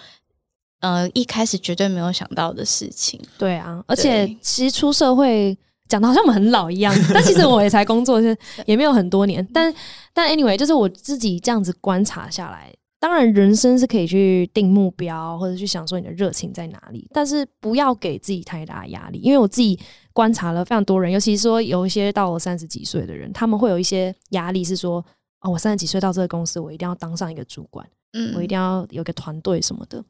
[0.81, 3.19] 呃一开始绝对没有想到的事情。
[3.39, 5.57] 对啊，而且其实出社会
[5.87, 9.73] 讲的好像我们很老一样，但其实我也才工作是 也没有很多年，但
[10.13, 12.71] 但 anyway，就是我自己这样子观察下来。
[13.03, 19.19] 当然，人生是可以去定目标，或者去想说你的热情在哪里，但是不要给自己太大压力。
[19.19, 19.77] 因为我自己
[20.13, 25.05] 观察了非常多人，尤其是说有一些到了三十几岁的人，他们会有一些压力，是说
[25.41, 30.01] 哦，我三十几岁到这个公司，我一定要当上一个主管，嗯我一定要有个团队什么的。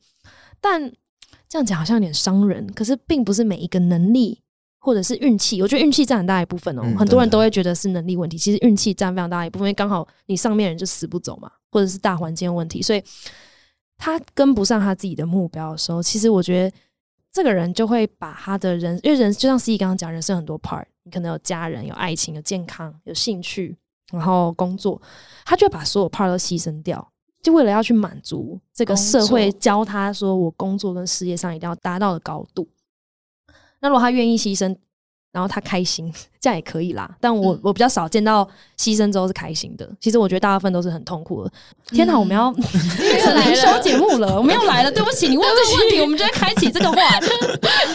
[0.62, 0.80] 但
[1.50, 4.40] 这样讲好像有点伤人，可是并不是每一个能力
[4.78, 6.84] 或者是运气，我觉得运气占很大一部分哦。
[6.86, 13.04] 嗯很多人都会觉得是能力问题，其实运气占非常大一部分，因为刚好你上面人就死不走嘛，或者是大环境问题，所以
[13.98, 16.78] 他跟不上他自己的目标的时候，其实我觉得
[17.32, 23.76] 这个人就会把他的人，因为人就像思怡刚刚讲，人生很多 part，你可能有家人、有爱情、有健康、有兴趣，
[24.12, 25.02] 然后工作，
[25.44, 27.10] 他就会把所有 part 都牺牲掉。
[27.42, 32.68] 就为了要去满足这个社会教他说，我工作跟事业上一定要达到的高度。
[33.82, 34.74] 那如果他愿意牺牲，
[35.34, 36.10] 然后他开心，
[36.40, 37.10] 这样也可以啦。
[37.20, 38.48] 但我、嗯我比较少见到
[38.80, 39.90] 牺牲之后是开心的。
[40.00, 41.52] 其实我觉得大部分都是很痛苦的。
[41.90, 42.54] 天哪，我们要
[43.20, 44.92] 又来灵修节目了，我们要来了。
[44.92, 47.28] 对不起，你问这个问题，我们就会开启这个话题。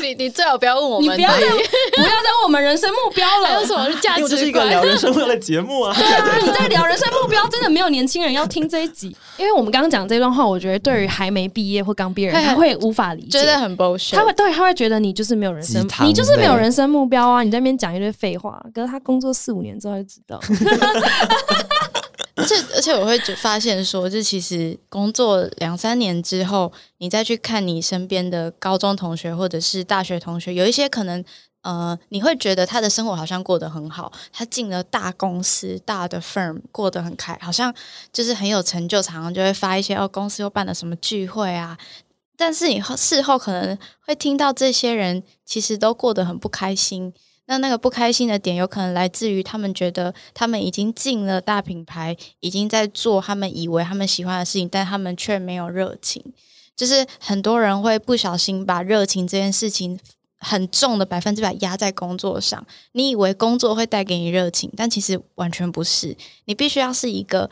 [0.02, 3.64] 你你最好不要问我们，你不要再不要再问我们人生目标了还有。
[3.64, 4.66] 什么价因为我这是值观？
[4.66, 5.94] 一个聊人生活的节目啊。
[5.94, 9.14] 对啊，你在聊人生目标，真的没有年轻人要听这一集。
[9.36, 13.38] 因为我们刚刚讲这段话，我觉得对于还没毕业或刚毕业的人，会他会无法理解。
[13.38, 14.16] 觉得很 bullshit。
[14.16, 17.42] 他会对，他会觉得你就是没有人生你就是没有人生目标啊！
[17.42, 20.40] 你在那边讲一堆废话，可是他工作四五年之后就知道。
[22.36, 31.24] 而且而且我会觉发现说，就其实工作两三年之后，你再去看你身边的高中同学或者是大学同学，有一些可能。
[31.62, 37.74] 呃，你会觉得他的生活好像过得很好，他进了大公司、大的 firm，过得很开，好像
[38.12, 41.76] 就是很有成就，常常就会发一些哦，公司又办了什么聚会啊。
[42.38, 43.76] 但是你后事后可能
[44.06, 47.12] 会听到这些人其实都过得很不开心，
[47.46, 56.22] 那那个不开心的点，有可能来自于他们觉得他们已经进了大品牌，已经在做他们以为他们喜欢的事情，但他们却没有热情。
[56.76, 59.98] 就是很多人会不小心把热情这件事情
[60.38, 62.64] 很重的百分之百压在工作上。
[62.92, 66.16] 你以为工作会带给你热情，但其实完全不是。
[66.44, 67.50] 你必须要是一个，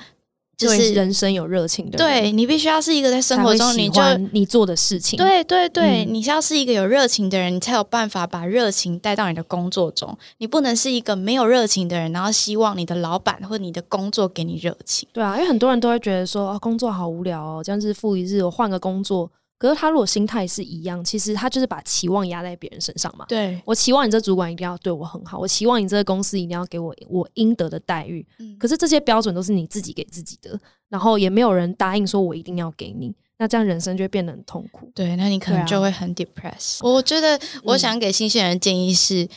[0.56, 4.00] 就是人生有热情的人，对你必须要是一个在生活中你就
[4.32, 5.18] 你做的事情。
[5.18, 10.16] 对对对，嗯你是要是一个有热情的人，你才有办法把热情带到你的工作中。
[10.38, 15.06] 你不能是一个没有热情的人，然后希望你的老板或你的工作给你热情。
[15.12, 19.30] 对啊，因为很多人都会觉得说，哦，工作好无聊哦，这样日复一日，我换个工作。
[19.58, 23.24] 可是他如果心态是一样，其实他就是把期望压在别人身上嘛。
[23.28, 28.26] 对，我期望你这主管一定要对我很好，我期望你这个公司一定要给我我应得的待遇。
[28.38, 34.90] 嗯可是这些标准都是你自己给自己的，然后也没有人答应说我一定要给你，那这样人生就会变得很痛苦。
[34.94, 36.78] 对，那你可能就会很 depressed。
[36.82, 39.28] 我觉得我想给新鲜人建议是，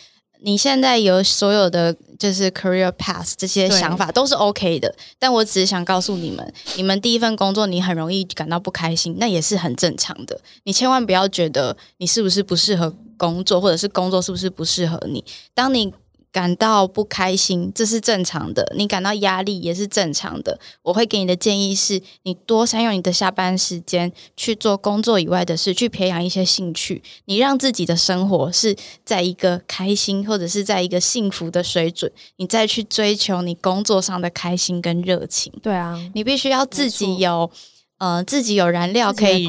[0.41, 10.39] 你现在有所有的就是 career path 这些想法都是 OK 的，但我只是想告诉你们，你们第一份工作你很容易感到不开心，那也是很正常的。
[10.63, 15.23] 你千万不要觉得你是不是不适合工作，或者是工作是不是不适合你。
[15.53, 15.93] 当你
[16.31, 20.59] 感到不开心，这是正常的；你感到压力也是正常的。
[20.83, 27.01] 我会给你的建议是，你多善用你的下班时间去做工作以外的事，去培养一些兴趣。
[27.25, 35.51] 你让自己的生活是在一个开心或者是在一个幸福的水准，你再去追求你工作上的开心跟热情。
[35.63, 37.49] 对啊，你必须要自己有
[37.99, 39.45] 呃自己有燃料可以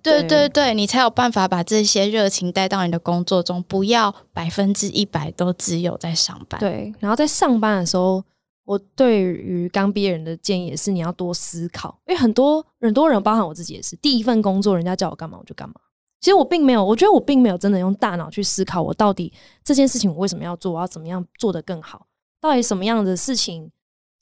[0.00, 6.60] 对对对，你才有办法把这些热情带到你的工作中，不要百分之一百都只有在上班。
[6.60, 8.22] 对，然后在上班的时候，
[8.64, 15.74] 我对于刚毕业人的建议也是你要多思考，因为很多很多人，包含我自己也是，第一份工作人家叫我干嘛我就干嘛。
[16.20, 19.32] 其实我并没有，我觉得我并没有真的用大脑去思考，我到底
[19.64, 22.06] 这件事情我为什么要做，我要怎么样做得更好，
[22.40, 23.68] 到底什么样的事情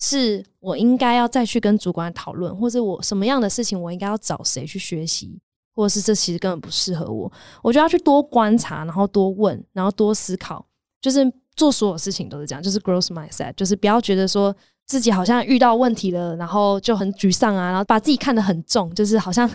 [0.01, 5.39] 是我应该要再去跟主管讨论，或者我什么样的事情我应该要找谁去学习，
[5.75, 7.31] 或者是这其实根本不适合我，
[7.63, 10.67] 我就要去多观察，然后多问，然后多思考，
[11.01, 14.55] 就是做所有事情都是这样，就是 g r o s s mindset，就是不要觉得说
[14.91, 19.49] 自己好像遇到问题了，然后就很沮丧啊，然后把自己看得很重，就是好像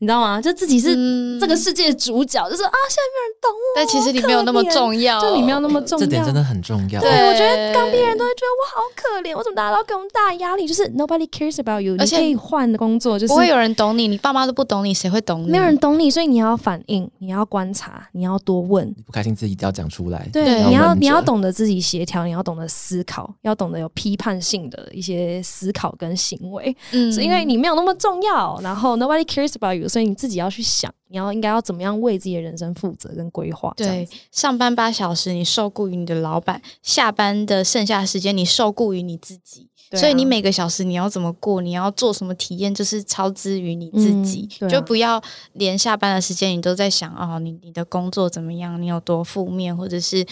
[0.00, 0.38] 你知道吗？
[0.44, 7.00] 就自己是嗯这个世界的主角，就是啊，现在没有人懂我，但其实你没有那么重要，就你没有那么重要，这点真的很重要。
[7.00, 10.68] 对，对我觉得刚毕业人都会觉得我好可怜，我怎么大家都给我们大压力？
[10.68, 15.50] 就是 nobody cares about you，而且你可以换的工作，就是不会有人懂你，你爸妈都不懂你，谁会懂你？
[15.50, 18.86] 没有人懂你，所以你要反应，你要观察，你要多问。
[18.94, 20.28] 你不开心自己一定要讲出来。
[20.30, 33.72] 对，你要你要懂得自己协调，你要懂得思考，要懂得有批判性的一些思考跟行为，嗯是因为你没有那么重要，然后 nobody cares about you，所以你自己要去想，你要应该要怎么样为自己的人生负责跟规划。
[33.76, 39.68] 对，上班八小时，你受雇于你的老板；下班的剩下的时间，你受雇于你自己。
[39.96, 44.48] 所以你每个小时你要怎么过，你要做什么体验，就是超之于你自己。
[44.60, 45.22] 嗯啊就不要
[45.54, 50.26] 连下班的时间你都在想哦，你你的工作怎么样，你有多负面，或者是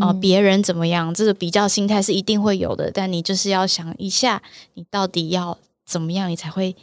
[0.00, 2.90] 呃嗯别人怎么样，这个比较心态是一定会有的。
[2.90, 4.42] 但你就是要想一下，
[4.74, 6.74] 你到底要怎么样，你才会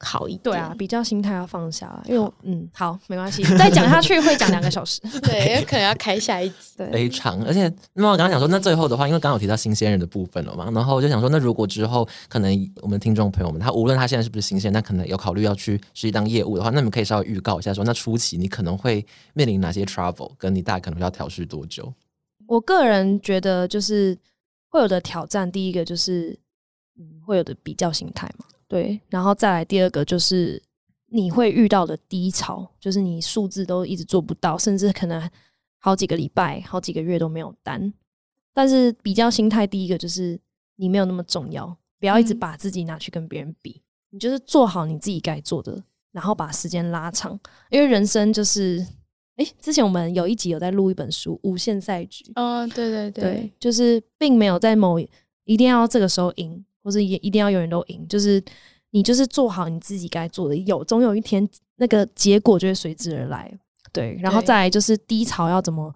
[0.00, 0.42] 好一点。
[0.42, 5.00] 对啊，比较心态要放下啦，因为我嗯好没关系， 再讲下去会讲两个小时。
[5.22, 6.54] 对，有可能要开下一集。
[6.78, 21.92] 对，非常，而且那么我刚刚想说，那最后的话，因为刚刚有提到新鲜人的部分了嘛，然后我就想说，那如果之后可能我们听众朋友们，他无论他现在是不是新鲜，那可能有考虑要去实习当业务的话，那你们可以稍微预告一下说，那初期你可能会面临哪些 trouble，跟你大概可能要调试多久？
[22.46, 24.16] 我个人觉得就是
[24.68, 26.38] 会有的挑战，第一个就是
[26.98, 30.62] 嗯会有的比较心态嘛，对，然后再来第二个就是
[31.06, 35.28] 你会遇到的低潮，就是你数字都一直做不到，甚至可能
[35.78, 37.92] 好几个礼拜、好几个月都没有单。
[38.52, 40.38] 但是比较心态，第一个就是
[40.76, 47.40] 你没有那么重要，不要一直嗯把自己拿去跟别人比，你就是做好你自己该做的，然后把时间拉长，
[47.70, 48.86] 因为人生就是。
[49.38, 54.98] 诶，之前我们有一集有在录一本书《无限赛局》，嗯，对对对，就是并没有在某
[55.44, 58.42] 一定要这个时候赢，或是也一定要永远都赢，就是
[58.92, 63.52] 你就是做好你自己该做的，有总有一天那个结果就会随之而来。
[63.92, 65.94] 对，然后再来就是低潮要怎么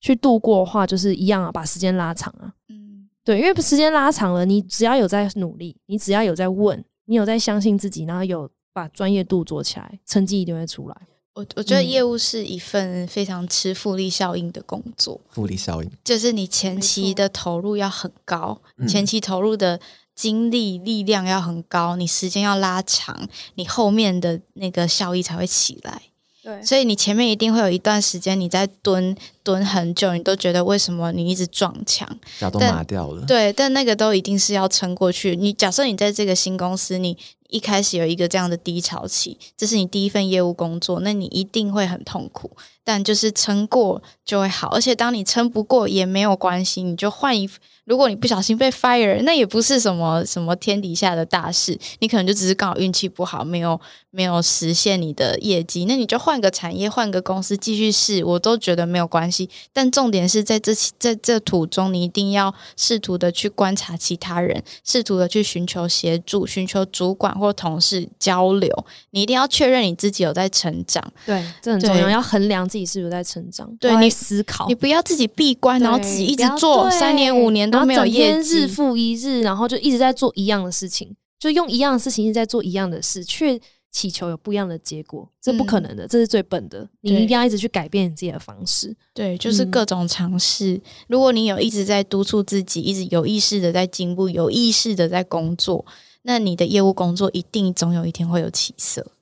[0.00, 2.52] 去度过的话，就是一样啊，把时间拉长啊。
[2.68, 10.96] 嗯，对，因为时间拉长了，你只要有在努力，你只要有在问，你有在相信自己，然后有把专业度做起来，成绩一定会出来。
[11.34, 19.80] 我我觉得嗯业务是一份非常吃复利效应的工作，复利效应，就是你前期的投入要很高，嗯前期投入的
[20.14, 26.02] 精力力量要很高，你时间要拉长，你后面的那个效益才会起来。
[26.42, 32.06] 对所以你前面一定会有一段时间你在蹲蹲很久，你都觉得为什么你一直撞墙？
[32.38, 33.24] 脚都麻掉了。
[33.24, 35.34] 对，但那个都一定是要撑过去。
[35.36, 37.16] 你假设你在这个新公司，你
[37.48, 42.54] 一开始有一个这样的低潮期，这是你第一份业务工作，那你一定会很痛苦。
[42.84, 47.48] 但就是撑过就会好，而且当你撑不过也没有关系，你就换一。
[47.86, 53.78] 如果你不小心被 fire，那也不是什么什么天底下的大事，你可能就只是刚好运气不好，没有
[54.10, 59.50] 没有实现你的业绩，那你就换个产业，换个公司继续试，我都觉得没有关系。
[59.70, 68.86] 但重点是在这在这途中，你一定要试图的去观察其他人，试图的去寻求协助，寻求主管或同事交流。
[69.10, 74.74] 你一定要确认你自己有在成长，对，这很重要，要衡量自己是不是在成长，对你思考你。
[74.74, 78.66] 不要自己闭关，然后自己一直做三年五年都没有然后整天业绩日。
[78.66, 83.60] 复一日，然后就一直在做一样的事情，就用一样的事情一直在做一样的事，却
[83.92, 86.88] 祈求有不一样的结果，这不可能的，这是最笨的。
[87.02, 88.92] 你对一定要一直去改变你自己的方式。
[89.12, 90.80] 对，就是嗯各种尝试。
[91.06, 95.86] 如果你有一直在督促自己，一直有意识的在进步，有意识的在工作，
[96.22, 99.12] 那你的业务工作一定总有一天会有起色。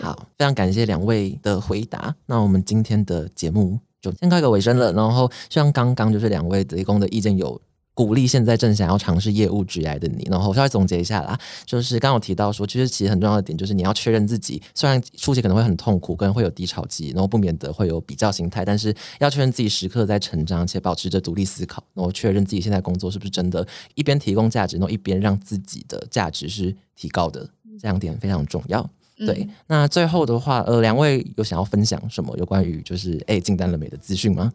[0.00, 2.14] 好，非常感谢两位的回答。
[2.26, 4.92] 那我们今天的节目就先告一个尾声了。
[4.92, 7.60] 然后像刚刚就是两位提供的意见有。
[7.94, 11.36] 鼓励现在正想要尝试业务职涯的你，然后稍微总结一下啦，
[11.66, 23.66] 就是刚刚有提到说，其实其实很重要的点就是你要确认自己，虽然初期可能会很痛苦，跟会有低潮期，然后不免得会有比较心态，但是要确认自己时刻在成长，且保持着独立思考，然后确认自己现在工作是不是真的，
[23.96, 28.88] 一边提供价值，然后一边让自己的价值是提高的，这两点非常重要。
[29.18, 34.52] 对，嗯那最后的话，呃，两位有想要分享什么有关于就是哎进单了没的资讯吗？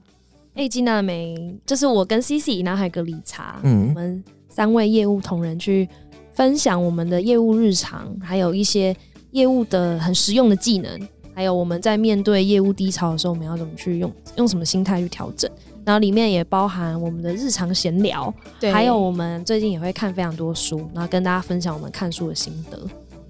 [0.55, 1.55] 哎，进到了没？
[1.65, 5.89] 就是我跟 CC，然后还有个理查，嗯我们三位业务同仁去
[6.33, 8.95] 分享我们的业务日常，还有一些
[9.31, 15.49] 业务的很实用的技能，还有我们在面对业务低潮的时候，我们要怎么去用用什么心态去调整。
[15.85, 22.79] 然后里面也包含我们的日常闲聊，对，还有我们最近也会看非常多书，然后跟大家分享我们看书的心得。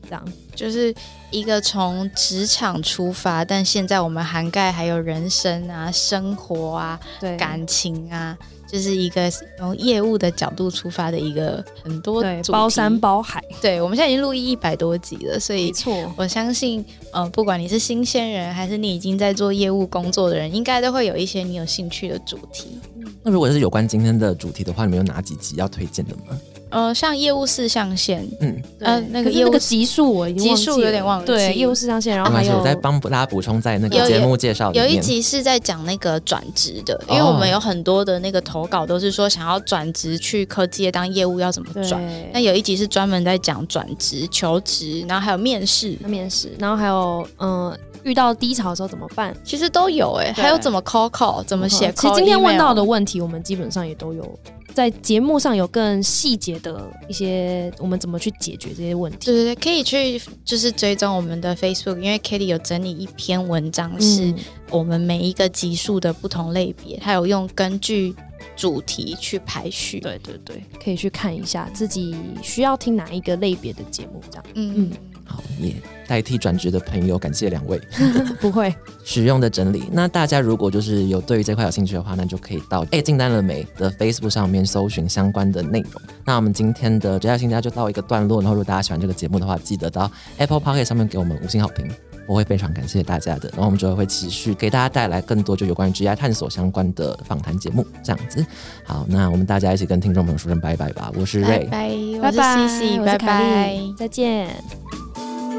[0.03, 0.23] 这样，
[0.55, 0.93] 就是
[1.31, 8.37] 一个从职场出发，但现在我们涵盖还有人生啊、生活啊、对感情啊，
[8.67, 12.99] 就是一个从业务的角度出发的一个很多对包山。
[12.99, 22.79] 包海，对，我们现在已经录一一百多集了，所以没错，我相信，呃，不管你是新鲜人还是你已经在做业务工作的人，应该都会有一些你有兴趣的主题。
[23.23, 26.37] 那如果是有关今天的主题的话，你们有哪几集要推荐的吗？
[26.73, 34.73] 呃，像业务四象限，嗯，呃那个那个集数我已经忘记集数有点了忘记对，业务四象限，然后还有我在帮大家补充在那个节目介绍。
[34.73, 42.01] 有一集是在讲那个转职的，因为哦我们有很多的那个投稿都是说想要转职去科技业当业务要怎么转。
[42.33, 49.33] 那有一集是专门在讲转职、求职，然后还有面试，面试，然后还有嗯、呃遇到低潮的时候怎么办？
[49.45, 54.39] 其实都有哎、对还有怎么 call call，怎么写其实今天问到的问题，我们基本上也都有
[54.73, 59.17] 在节目上有更细节的一些，我们怎么去解决这些问题。
[59.25, 64.35] 对对对，可以去就是追踪我们的 Facebook，因为 Kitty 有整理一篇文章，是嗯。
[64.71, 68.15] 我们每一个集数的不同类别，还有用根据
[68.55, 74.45] 主题去排序。，对对对，可以去看一下自己需要听哪一个类别的节目，这样。
[74.55, 74.73] 嗯。
[74.75, 74.91] 嗯。
[75.25, 75.73] 好，也
[76.07, 77.79] 代替转职的朋友，感谢两位
[78.39, 78.73] 不会
[79.03, 79.83] 使用的整理。
[79.91, 86.01] 那大家如果就是有对于这块有兴趣的话，那就可以到哎进单了没的 Facebook 上面搜寻相关的内容。
[86.25, 91.89] 那我们今天的职业新家就到一个段落，然后如果大家喜欢这个节目的话，记得到 Apple p o c k e t 上面给我们五星好评。
[92.25, 98.45] 我会非常感谢大家的，然后我们之后会持续给大家带来更多就有关于职业探索相关的访谈节目，这样子。
[98.85, 101.11] 好，那我们大家一起跟听众朋友说声拜拜吧。
[101.15, 103.77] 我是拜 Ray，拜，我是拜拜，CC，我拜拜。
[103.97, 105.02] 再见。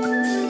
[0.04, 0.43] thank you